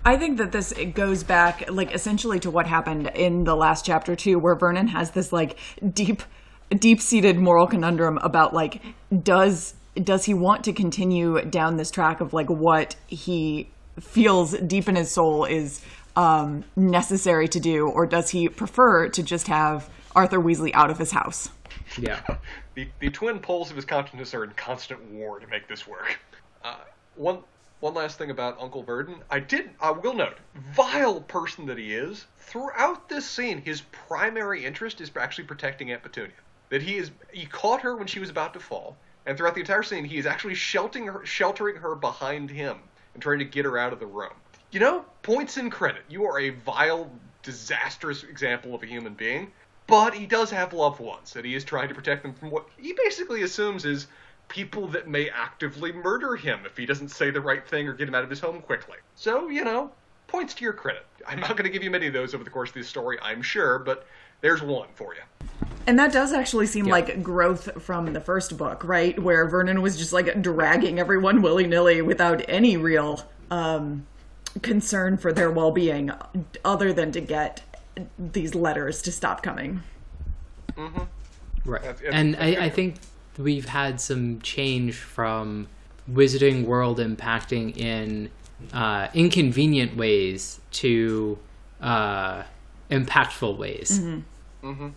[0.04, 3.86] I think that this it goes back like essentially to what happened in the last
[3.86, 5.60] chapter too, where Vernon has this like
[5.93, 6.23] deep,
[6.69, 8.82] deep-seated moral conundrum about like
[9.21, 14.88] does does he want to continue down this track of like what he feels deep
[14.88, 15.82] in his soul is
[16.15, 20.97] um, necessary to do, or does he prefer to just have Arthur Weasley out of
[20.97, 21.49] his house?
[21.97, 22.21] Yeah.
[22.73, 26.17] The, the twin poles of his consciousness are in constant war to make this work.
[26.63, 26.77] Uh,
[27.15, 27.39] one
[27.82, 29.23] one last thing about Uncle Vernon.
[29.30, 30.38] I did I will note,
[30.73, 36.01] vile person that he is, throughout this scene, his primary interest is actually protecting Aunt
[36.04, 36.32] Petunia.
[36.69, 39.62] That he is he caught her when she was about to fall, and throughout the
[39.62, 42.77] entire scene, he is actually sheltering her, sheltering her behind him
[43.13, 44.34] and trying to get her out of the room.
[44.71, 46.04] You know, points in credit.
[46.08, 47.12] You are a vile,
[47.43, 49.51] disastrous example of a human being,
[49.91, 52.65] but he does have loved ones, and he is trying to protect them from what
[52.77, 54.08] he basically assumes is
[54.47, 58.08] people that may actively murder him if he doesn't say the right thing or get
[58.08, 58.95] him out of his home quickly.
[59.15, 59.91] So, you know,
[60.27, 61.06] points to your credit.
[61.27, 63.17] I'm not going to give you many of those over the course of this story,
[63.21, 64.08] I'm sure, but
[64.39, 65.49] there's one for you.
[65.88, 69.21] And that does actually seem like growth from the first book, right?
[69.21, 74.08] Where Vernon was just like dragging everyone willy nilly without any real um,
[74.62, 76.12] concern for their well being,
[76.63, 77.62] other than to get
[78.17, 79.82] these letters to stop coming.
[80.77, 81.01] Mm-hmm.
[81.65, 81.82] Right.
[81.82, 82.65] That's- it's- and it's I.
[82.65, 82.95] I think
[83.38, 85.67] we've had some change from
[86.12, 88.30] Wizarding World impacting in
[88.73, 91.38] uh, inconvenient ways to
[91.82, 92.43] uh,
[92.89, 93.99] impactful ways.
[93.99, 94.67] Mm-hmm.
[94.69, 94.89] Mm-hmm.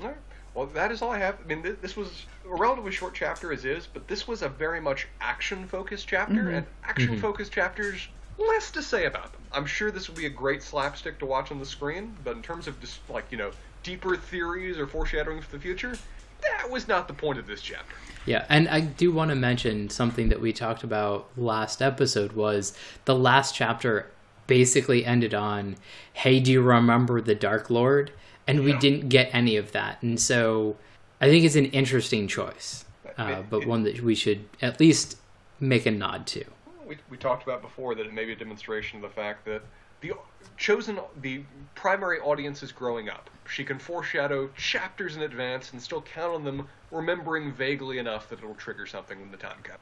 [0.00, 0.16] All right.
[0.54, 1.36] Well, that is all I have.
[1.44, 4.48] I mean, th- this was a relatively short chapter as is, but this was a
[4.48, 9.37] very much action-focused chapter, and action-focused chapters, less to say about them.
[9.52, 12.42] I'm sure this will be a great slapstick to watch on the screen, but in
[12.42, 13.50] terms of just like you know
[13.82, 15.96] deeper theories or foreshadowing for the future,
[16.42, 17.94] that was not the point of this chapter.
[18.26, 22.74] Yeah, and I do want to mention something that we talked about last episode was
[23.06, 24.10] the last chapter
[24.46, 25.76] basically ended on,
[26.12, 28.12] "Hey, do you remember the Dark Lord?"
[28.46, 28.78] And we Yeah.
[28.80, 30.76] didn't get any of that, and so
[31.20, 32.84] I think it's an interesting choice,
[33.16, 35.16] uh, but one that we should at least
[35.60, 36.44] make a nod to.
[36.88, 39.62] We, we talked about before that it may be a demonstration of the fact that
[40.00, 40.12] the
[40.56, 41.42] chosen the
[41.74, 43.30] primary audience is growing up.
[43.48, 48.38] She can foreshadow chapters in advance and still count on them remembering vaguely enough that
[48.38, 49.80] it'll trigger something when the time comes.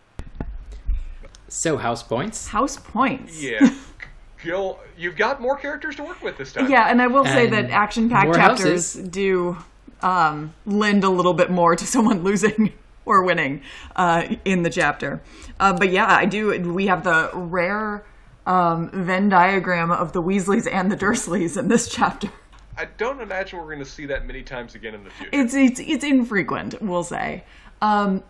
[1.48, 2.48] So house points.
[2.48, 3.40] House points.
[3.40, 3.70] Yeah.
[4.42, 6.70] Gil, you've got more characters to work with this time.
[6.70, 9.08] Yeah, and I will say And that action-packed chapters houses.
[9.08, 9.56] do
[10.02, 12.72] um, lend a little bit more to someone losing
[13.06, 13.62] or winning
[13.94, 15.22] uh, in the chapter.
[15.58, 16.60] Uh, but yeah, I do.
[16.72, 18.04] We have the rare
[18.46, 22.30] um, Venn diagram of the Weasleys and the Dursleys in this chapter.
[22.78, 25.30] I don't imagine we're going to see that many times again in the future.
[25.32, 27.44] It's it's it's infrequent, we'll say.
[27.80, 28.22] Um,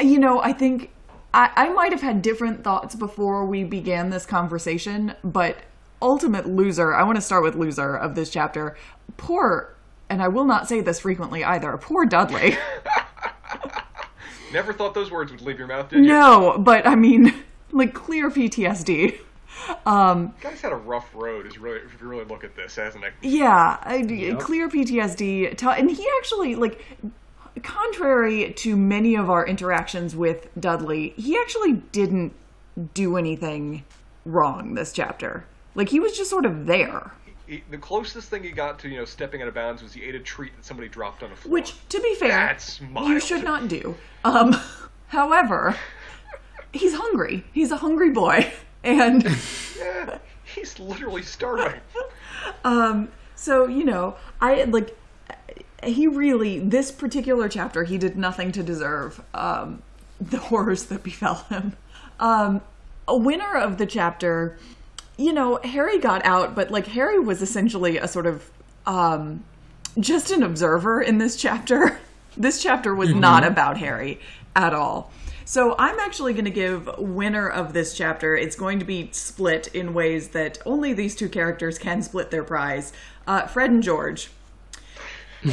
[0.00, 0.90] you know, I think
[1.32, 5.58] I, I might have had different thoughts before we began this conversation, but
[6.02, 6.94] ultimate loser.
[6.94, 8.76] I want to start with loser of this chapter.
[9.16, 9.76] Poor,
[10.10, 11.76] and I will not say this frequently either.
[11.78, 12.58] Poor Dudley.
[14.52, 16.08] Never thought those words would leave your mouth, did you?
[16.08, 17.34] no, but I mean,
[17.72, 19.18] like clear PTSD.
[19.86, 21.46] Um, Guy's had a rough road.
[21.46, 23.38] Is really, if you really look at this, hasn't he?
[23.38, 25.56] Yeah, I, clear PTSD.
[25.56, 26.84] T- and he actually, like,
[27.62, 32.32] contrary to many of our interactions with Dudley, he actually didn't
[32.94, 33.84] do anything
[34.24, 35.44] wrong this chapter.
[35.74, 37.12] Like, he was just sort of there.
[37.50, 40.04] He, the closest thing he got to, you know, stepping out of bounds was he
[40.04, 41.54] ate a treat that somebody dropped on a floor.
[41.54, 43.96] Which, to be fair, That's you should not do.
[44.22, 44.54] Um,
[45.08, 45.74] however,
[46.72, 47.42] he's hungry.
[47.52, 48.52] He's a hungry boy.
[48.82, 49.26] And.
[49.78, 51.80] Yeah, he's literally starving.
[52.64, 54.94] Um, so you know, I like
[55.82, 59.82] he really this particular chapter he did nothing to deserve um,
[60.20, 61.76] the horrors that befell him.
[62.18, 62.60] Um,
[63.08, 64.58] a winner of the chapter,
[65.20, 68.50] you know, Harry got out, but like Harry was essentially a sort of
[68.86, 69.44] um,
[69.98, 71.98] just an observer in this chapter.
[72.36, 74.20] This chapter was not about Harry
[74.54, 75.10] at all.
[75.44, 78.36] So I'm actually going to give winner of this chapter.
[78.36, 82.44] It's going to be split in ways that only these two characters can split their
[82.44, 82.92] prize.
[83.26, 84.30] Uh, Fred and George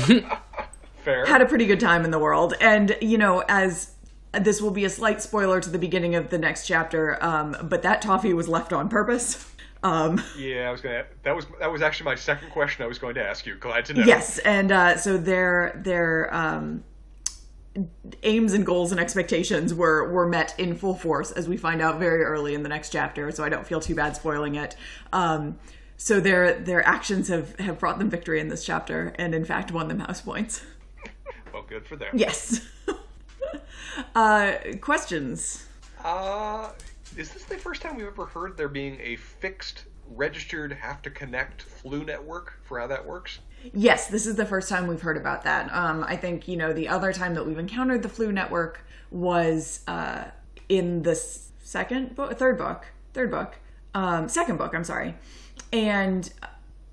[1.04, 1.26] Fair.
[1.26, 3.94] had a pretty good time in the world, and you know, as
[4.34, 7.82] this will be a slight spoiler to the beginning of the next chapter, um, but
[7.82, 9.52] that toffee was left on purpose.
[9.84, 11.06] Um, yeah, I was gonna.
[11.24, 12.84] That was that was actually my second question.
[12.84, 13.56] I was going to ask you.
[13.56, 14.04] Glad to know.
[14.04, 16.84] Yes, and uh, so their their um,
[18.24, 22.00] aims and goals and expectations were were met in full force, as we find out
[22.00, 23.32] very early in the next chapter.
[23.32, 24.76] So I don't feel too bad spoiling it.
[25.14, 25.60] Um,
[25.96, 29.72] so their their actions have have brought them victory in this chapter, and in fact
[29.72, 30.64] won them house points.
[31.54, 32.10] Well, good for them.
[32.14, 32.62] Yes.
[34.16, 35.66] uh, questions.
[36.04, 36.70] Uh,
[37.18, 41.10] is this the first time we've ever heard there being a fixed, registered, have to
[41.10, 43.40] connect Floo network for how that works?
[43.74, 45.74] Yes, this is the first time we've heard about that.
[45.74, 49.82] Um, I think you know the other time that we've encountered the Floo network was
[49.88, 50.26] uh,
[50.70, 53.58] in the second book, third book, third book,
[53.96, 54.76] um, second book.
[54.76, 55.16] I'm sorry,
[55.74, 56.32] and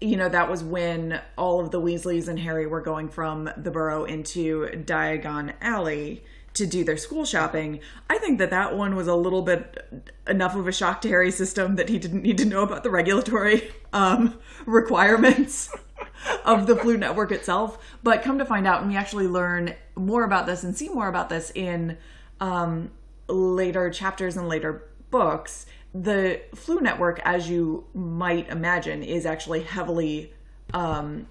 [0.01, 3.71] you know that was when all of the Weasleys and Harry were going from the
[3.71, 7.81] Burrow into Diagon Alley to do their school shopping.
[8.09, 11.37] I think that that one was a little bit enough of a shock to Harry's
[11.37, 15.75] system that he didn't need to know about the regulatory um, requirements
[16.45, 17.79] of the Floo network itself.
[18.03, 21.09] But come to find out, and we actually learn more about this and see more
[21.09, 21.99] about this in
[22.41, 22.93] um,
[23.29, 25.67] later chapters and later books.
[25.93, 30.33] The Floo network, as you might imagine, is actually heavily
[30.73, 31.27] um,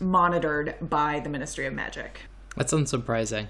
[0.00, 2.20] monitored by the Ministry of Magic.
[2.56, 3.48] That's unsurprising.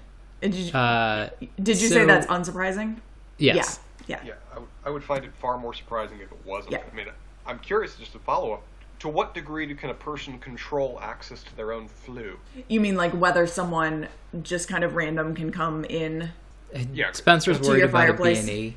[0.51, 1.29] Did you, Uh,
[1.61, 2.97] did you so- say that's unsurprising?
[3.37, 3.79] yes.
[4.07, 4.17] Yeah.
[4.19, 4.19] Yeah.
[4.25, 6.73] Yeah, I, w- I would find it far more surprising if it wasn't.
[6.73, 6.79] Yeah.
[6.91, 7.07] I mean,
[7.47, 8.63] I'm curious just to follow up.
[8.99, 12.35] To what degree do, can a person control access to their own Floo?
[12.67, 14.07] You mean like whether someone
[14.41, 16.31] just kind of random can come in?
[16.93, 17.11] Yeah.
[17.13, 18.45] Spencer's worried your about a fireplace.
[18.45, 18.75] B&E.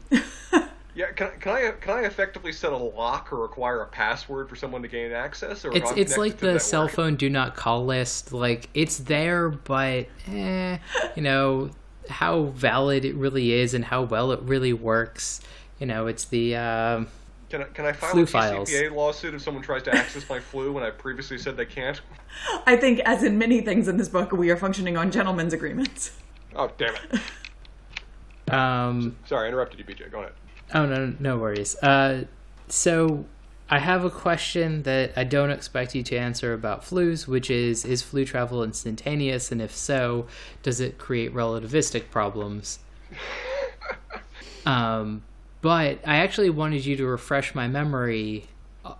[0.97, 4.49] Yeah, can, I- can I can I effectively set a lock or require a password
[4.49, 5.63] for someone to gain access?
[5.65, 8.33] Or It's it's like the network- cell phone do not call list.
[8.33, 10.79] Like it's there, but eh,
[11.15, 11.71] you know
[12.09, 15.43] how valid it really is and how well it really works.
[15.79, 17.09] You know, it's the um,
[17.51, 18.71] Can Can I, can I file Floo a files.
[18.71, 22.01] TCPA lawsuit if someone tries to access my Floo when I previously said they can't?
[22.67, 26.13] I think, as in many things in this book, we are functioning on gentlemen's agreements.
[26.55, 27.21] Oh, damn it.
[28.51, 30.11] Um, Sorry, I interrupted you, BJ.
[30.11, 30.33] Go ahead.
[30.75, 31.77] Oh no, no worries.
[31.83, 32.25] Uh,
[32.69, 33.25] so
[33.69, 37.85] I have a question that I don't expect you to answer about Floos, which is:
[37.85, 40.27] Is Floo travel instantaneous, and if so,
[40.63, 42.79] does it create relativistic problems?
[44.67, 45.23] um,
[45.63, 48.47] but I actually wanted you to refresh my memory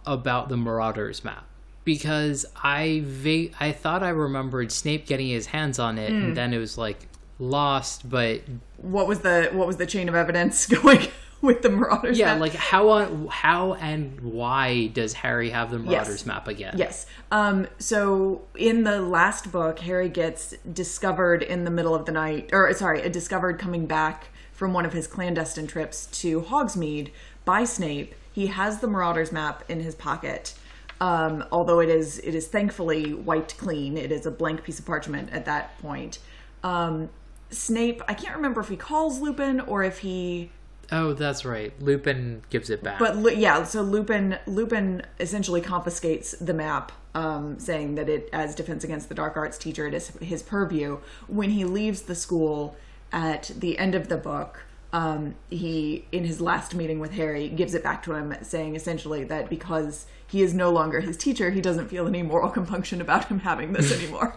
[0.05, 1.45] about the Marauders map
[1.85, 6.53] because I va- I thought I remembered Snape getting his hands on it, and then
[6.53, 7.09] it was like
[7.39, 8.43] lost, but
[8.79, 11.09] What was the what was the chain of evidence going
[11.43, 12.19] with the Marauders?
[12.19, 12.41] Yeah, map?
[12.41, 16.27] like how on how and why does Harry have the Marauders Yes.
[16.27, 16.75] map again?
[16.77, 17.07] Yes.
[17.31, 22.51] Um, so in the last book, Harry gets discovered in the middle of the night,
[22.53, 27.11] or sorry, discovered coming back from one of his clandestine trips to Hogsmeade
[27.45, 28.15] by Snape.
[28.33, 30.55] He has the Marauders map in his pocket.
[30.99, 33.99] Um, although it is it is thankfully wiped clean.
[33.99, 36.19] It is a blank piece of parchment at that point.
[36.63, 37.11] Um,
[37.51, 40.51] Snape, I can't remember if he calls Lupin or if he
[40.93, 41.73] Oh, that's right.
[41.83, 42.99] Lupin gives it back.
[42.99, 48.85] but yeah, so Lupin Lupin essentially confiscates the map, um, saying that it, as defense
[48.85, 50.99] against the dark arts teacher, it is his purview.
[51.27, 52.77] When he leaves the school
[53.13, 57.75] at the end of the book, um, he, in his last meeting with Harry, gives
[57.75, 61.61] it back to him, saying essentially that because he is no longer his teacher, he
[61.61, 64.37] doesn't feel any moral compunction about him having this anymore.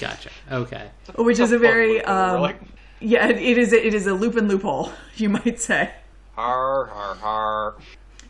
[0.00, 0.30] gotcha.
[0.50, 0.90] Okay.
[1.16, 2.54] Which is a very um, really.
[3.00, 5.92] Yeah, it, it is a, loop and loophole, you might say.
[6.34, 7.74] Har, har, har.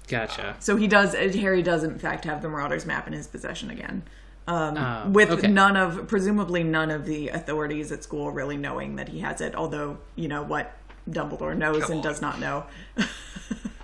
[0.09, 0.57] Gotcha.
[0.61, 1.15] So he does.
[1.15, 4.03] Harry does in fact have the Marauders map in his possession again,
[4.47, 5.49] um, Oh, with okay.
[5.49, 9.55] none of presumably none of the authorities at school really knowing that he has it.
[9.55, 10.75] Although you know what
[11.11, 12.65] Dumbledore knows and does not know.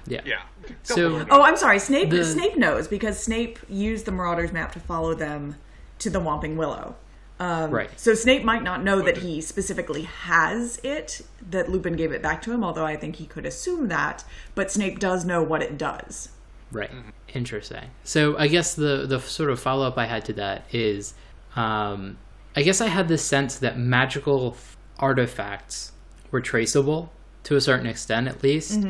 [0.06, 0.20] Yeah.
[0.24, 0.42] Yeah.
[0.82, 1.78] So- Dumbledore oh, I'm sorry.
[1.78, 2.10] Snape.
[2.10, 5.56] The- Snape knows because Snape used the Marauders map to follow them
[6.00, 6.96] to the Whomping Willow.
[7.40, 7.90] Um, Right.
[7.98, 12.40] So Snape might not know that he specifically has it, that Lupin gave it back
[12.42, 14.24] to him, although I think he could assume that.
[14.54, 16.28] But Snape does know what it does.
[16.70, 16.90] Right.
[17.34, 17.90] Interesting.
[18.04, 21.14] So I guess the the sort of follow up I had to that is,
[21.56, 22.18] um,
[22.56, 24.56] I guess I had the sense that magical
[24.98, 25.92] artifacts
[26.30, 27.12] were traceable
[27.44, 28.84] to a certain extent, at least.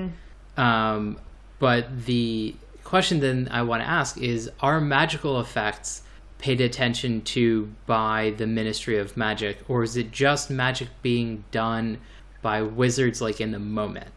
[0.57, 1.19] Um,
[1.59, 6.03] but the question then I want to ask is: Are magical effects
[6.45, 11.97] paid attention to by the Ministry of Magic, or is it just magic being done
[12.43, 14.09] by wizards, like in the moment?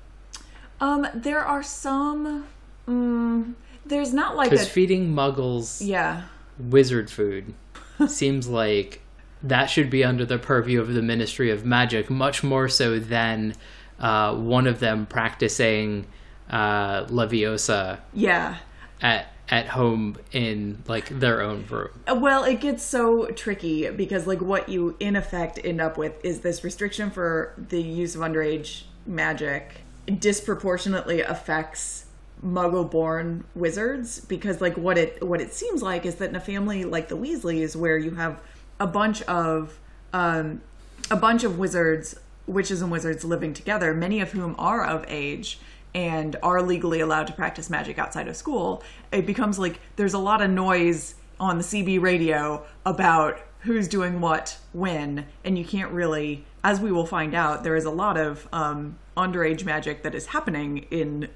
[0.82, 2.46] Um, there are some.
[2.86, 3.54] Mm,
[3.86, 4.50] there's not like a.
[4.50, 6.24] Because feeding Muggles yeah.
[6.60, 7.54] wizard food
[8.10, 9.00] seems like
[9.42, 13.56] that should be under the purview of the Ministry of Magic, much more so than
[14.02, 16.06] uh, one of them practicing
[16.50, 18.58] uh, Leviosa Yeah.
[19.02, 21.90] at at home in like their own room.
[22.08, 26.42] Well, it gets so tricky because, like, what you in effect end up with is
[26.42, 29.82] this restriction for the use of underage magic
[30.20, 32.06] disproportionately affects
[32.44, 36.86] muggle-born wizards because like what it what it seems like is that in a family
[36.86, 38.40] like the Weasleys where you have
[38.80, 39.80] a bunch of
[40.14, 40.62] um
[41.10, 45.60] a bunch of wizards witches and wizards living together many of whom are of age
[45.98, 50.20] and are legally allowed to practice magic outside of school it becomes like there's a
[50.20, 55.92] lot of noise on the CB radio about who's doing what when and you can't
[55.92, 60.14] really as we will find out there is a lot of um, underage magic that
[60.14, 61.30] is happening in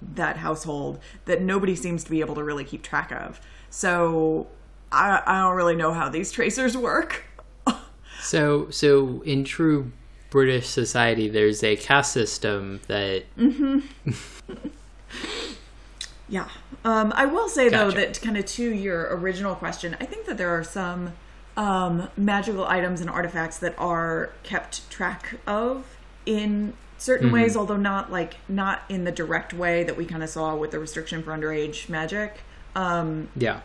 [0.00, 3.40] that household that nobody seems to be able to really keep track of.
[3.68, 4.46] So
[4.92, 7.24] i, I don't really know how these tracers work.
[8.18, 9.92] So so in true
[10.36, 13.24] British society, there's a caste system that
[16.28, 16.48] Yeah.
[16.84, 20.36] Um, I will say though that kind of to your original question, I think that
[20.36, 21.14] there are some
[21.56, 25.86] um, magical items and artifacts that are kept track of
[26.26, 30.28] in certain ways, although not like not in the direct way that we kind of
[30.28, 32.40] saw with the restriction for underage magic.
[32.74, 33.60] Um, yeah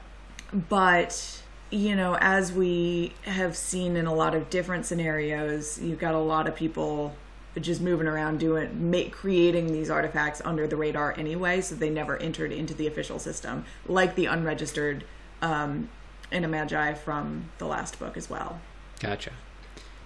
[0.69, 1.40] but
[1.71, 6.19] you know as we have seen in a lot of different scenarios you've got a
[6.19, 7.15] lot of people
[7.59, 12.17] just moving around doing make creating these artifacts under the radar anyway so they never
[12.17, 15.03] entered into the official system like the unregistered
[15.41, 15.89] um
[16.31, 18.61] Magi from the last book as well
[18.99, 19.31] gotcha.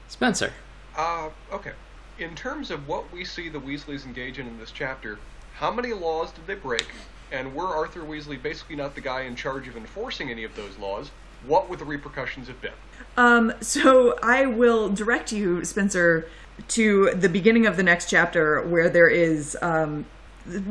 [0.07, 0.53] Spencer,
[0.95, 1.73] Uh, okay.
[2.17, 5.19] In terms of what we see the Weasleys engage in in this chapter,
[5.55, 6.85] how many laws did they break?
[7.31, 10.77] And were Arthur Weasley basically not the guy in charge of enforcing any of those
[10.77, 11.11] laws?
[11.47, 12.73] What would the repercussions have been?
[13.17, 16.27] Um, so I will direct you, Spencer,
[16.69, 20.05] to the beginning of the next chapter where there is um,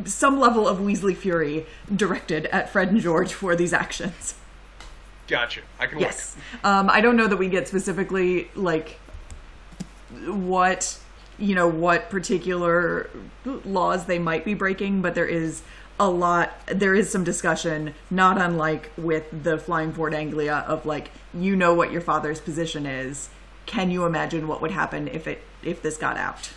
[0.04, 4.34] some level of Weasley fury directed at Fred and George for these actions.
[5.26, 5.62] Gotcha.
[5.78, 6.36] I can Yes.
[6.62, 8.98] Um, I don't know that we get specifically like
[10.26, 10.98] what
[11.38, 13.10] you know what particular
[13.44, 15.62] laws they might be breaking, but there is
[16.00, 16.52] a lot.
[16.66, 21.74] There is some discussion, not unlike with the Flying Ford Anglia, of like you know
[21.74, 23.28] what your father's position is.
[23.66, 26.50] Can you imagine what would happen if it if this got out?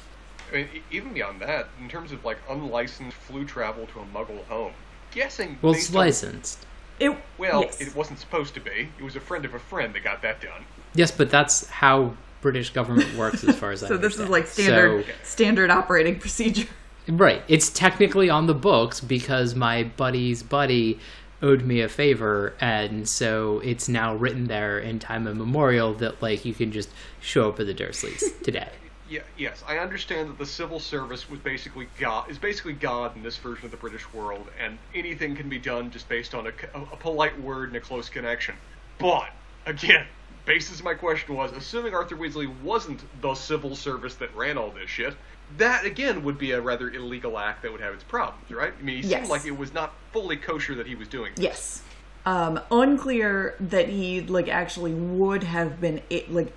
[0.52, 4.44] I mean, even beyond that, in terms of like unlicensed Floo travel to a Muggle
[4.46, 4.74] home,
[5.12, 5.58] guessing.
[5.62, 6.66] Well, based it's on- licensed.
[7.00, 7.80] It Well, yes.
[7.80, 8.90] it wasn't supposed to be.
[8.98, 10.66] It was a friend of a friend that got that done.
[10.96, 14.48] Yes, but that's how British government works, as far as I so this is like
[14.48, 16.68] standard So- standard operating procedure.
[17.08, 17.44] Right.
[17.48, 21.00] It's technically on the books because my buddy's buddy
[21.42, 26.44] owed me a favor and so it's now written there in time immemorial that like
[26.46, 26.90] you can just
[27.22, 28.70] show up at the Dursleys today.
[29.10, 33.24] Yeah, yes, I understand that the civil service was basically God is basically God in
[33.24, 36.52] this version of the British world, and anything can be done just based on a,
[36.78, 38.56] a, a polite word and a close connection.
[38.98, 39.30] But
[39.66, 40.08] again,
[40.44, 44.72] basis of my question was, assuming Arthur Weasley wasn't the civil service that ran all
[44.72, 45.16] this shit,
[45.58, 48.74] that again would be a rather illegal act that would have its problems, right?
[48.78, 49.22] I mean, he Yes.
[49.22, 51.32] seemed like it was not fully kosher that he was doing.
[51.36, 51.44] this.
[51.44, 51.82] Yes.
[52.26, 56.52] Um, unclear that he like actually would have been like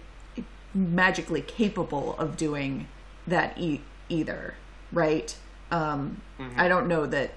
[0.75, 2.89] magically capable of doing
[3.27, 4.55] that e- either,
[4.93, 5.37] right?
[5.71, 6.21] Um,
[6.57, 7.35] I don't know that.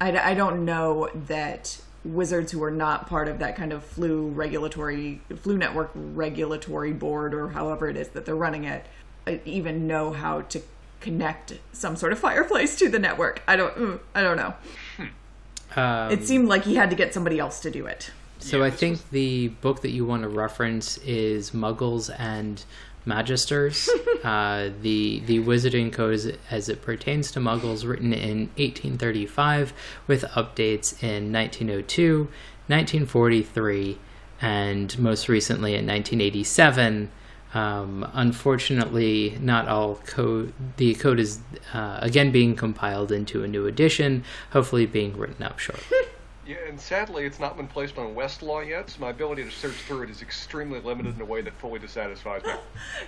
[0.00, 4.30] I, I don't know that wizards who are not part of that kind of Floo
[4.36, 8.84] regulatory Floo network regulatory board or however it is that they're running it
[9.44, 10.62] even know how to
[11.00, 13.42] connect some sort of fireplace to the network.
[13.46, 13.74] I don't.
[13.76, 14.54] mm, I don't know.
[15.76, 18.10] Um, It seemed like he had to get somebody else to do it.
[18.38, 22.64] so Yeah, I think was- the book that you want to reference is Muggles and
[23.06, 23.88] Magisters.
[24.24, 29.72] uh, the the Wizarding Code as, as it pertains to Muggles, written in 1835,
[30.06, 32.28] with updates in 1902,
[32.68, 33.98] 1943,
[34.40, 37.10] and most recently in 1987.
[37.56, 40.52] Um, unfortunately, not all code.
[40.76, 41.40] The code is
[41.72, 45.98] uh, again being compiled into a new edition, hopefully being written up shortly.
[46.48, 49.74] Yeah, and sadly, it's not been placed on Westlaw yet, so my ability to search
[49.74, 52.52] through it is extremely limited in a way that fully dissatisfies me.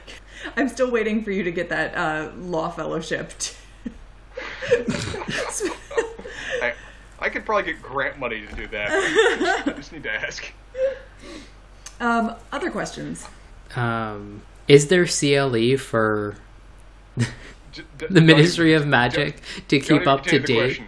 [0.57, 3.31] I'm still waiting for you to get that uh, law fellowship.
[6.61, 6.75] I,
[7.21, 8.91] I could probably get grant money to do that.
[8.91, 10.45] I just, I just need to ask.
[12.01, 13.29] um, other questions?
[13.77, 16.37] Um, is there CLE for
[17.17, 20.81] the Ministry of Magic to keep up to date?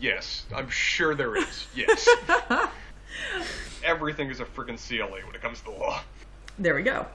[0.00, 1.66] Yes, I'm sure there is.
[1.74, 2.08] Yes.
[3.84, 6.00] Everything is a freaking CLE when it comes to the law.
[6.58, 7.06] There we go.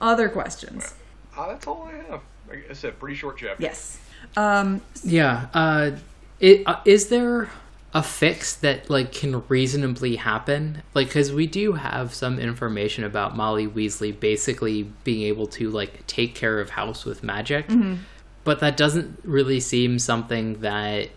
[0.00, 0.94] Other questions?
[1.36, 2.20] Uh, that's all I have.
[2.48, 3.62] Like I said, pretty short chapter.
[3.62, 3.98] Yes.
[4.36, 5.48] Um, Yeah.
[5.54, 5.92] Uh,
[6.40, 7.48] it, uh, is there
[7.94, 10.82] a fix that like can reasonably happen?
[10.94, 16.04] Like, because we do have some information about Molly Weasley basically being able to like
[16.06, 17.66] take care of house with magic,
[18.42, 21.08] but that doesn't really seem something that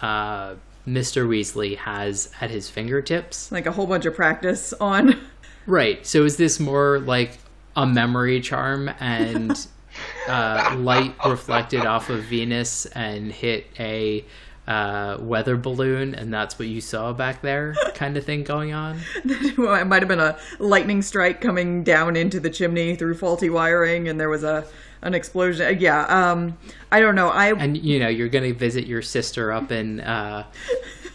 [0.00, 0.54] uh,
[0.86, 1.28] Mr.
[1.28, 3.52] Weasley has at his fingertips.
[3.52, 5.20] like a whole bunch of practice on.
[5.66, 6.04] Right.
[6.04, 7.38] So is this more like
[7.76, 9.66] a memory charm and
[10.28, 14.24] uh, light reflected off of Venus and hit a
[14.66, 19.00] uh, weather balloon, and that's what you saw back there, kind of thing going on?
[19.58, 23.50] well, it might have been a lightning strike coming down into the chimney through faulty
[23.50, 24.66] wiring, and there was a
[25.02, 25.78] an explosion.
[25.80, 26.04] Yeah.
[26.04, 26.56] Um,
[26.92, 27.28] I don't know.
[27.28, 30.46] I And you know, you're gonna visit your sister up in uh,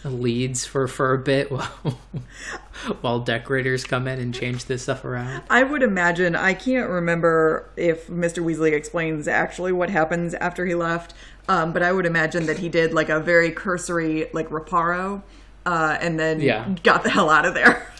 [0.04, 2.00] Leeds for for a bit while
[3.02, 5.44] while decorators come in and change this stuff around.
[5.50, 8.44] I would imagine, I can't remember if Mr.
[8.44, 11.14] Weasley explains actually what happens after he left,
[11.50, 15.24] um, but I would imagine that he did like a very cursory, like reparo,
[15.66, 16.74] uh, and then Yeah.
[16.84, 17.92] got the hell out of there.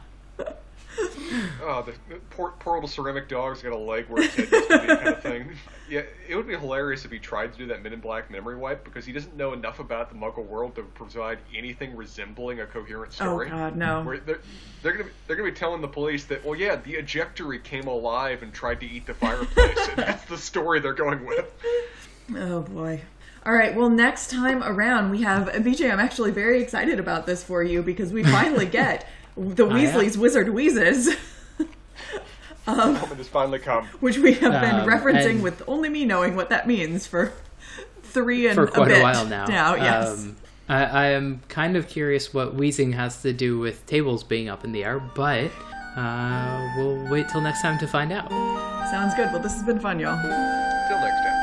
[1.66, 4.70] Oh, the the poor, poor little ceramic dog's got a leg where its head used
[4.70, 5.52] to be, kind of thing.
[5.90, 8.56] Yeah, it would be hilarious if he tried to do that Men in Black memory
[8.56, 12.66] wipe because he doesn't know enough about the Muggle world to provide anything resembling a
[12.66, 13.48] coherent story.
[13.48, 13.50] Oh story.
[13.50, 14.02] God, no.
[14.02, 14.40] Where they're,
[14.82, 17.88] they're gonna be, they're gonna be telling the police that well yeah the ejectory came
[17.88, 21.54] alive and tried to eat the fireplace and that's the story they're going with.
[22.36, 23.02] Oh boy.
[23.46, 23.76] All right.
[23.76, 25.92] Well, next time around we have BJ.
[25.92, 29.06] I'm actually very excited about this for you because we finally get
[29.36, 29.86] the I am.
[29.86, 31.14] Weasleys Wizard Wheezes,
[32.68, 33.86] Moment has finally come.
[34.00, 37.34] which we have been Um, referencing with only me knowing what that means for
[38.04, 39.46] three and for quite a, a, bit while now.
[39.46, 40.24] Now, yes.
[40.24, 40.36] Um,
[40.70, 44.64] I, I am kind of curious what wheezing has to do with tables being up
[44.64, 45.52] in the air, but
[45.98, 48.30] uh, we'll wait till next time to find out.
[48.90, 49.32] Sounds good.
[49.34, 50.16] Well, this has been fun, y'all.
[50.22, 51.43] Till next time.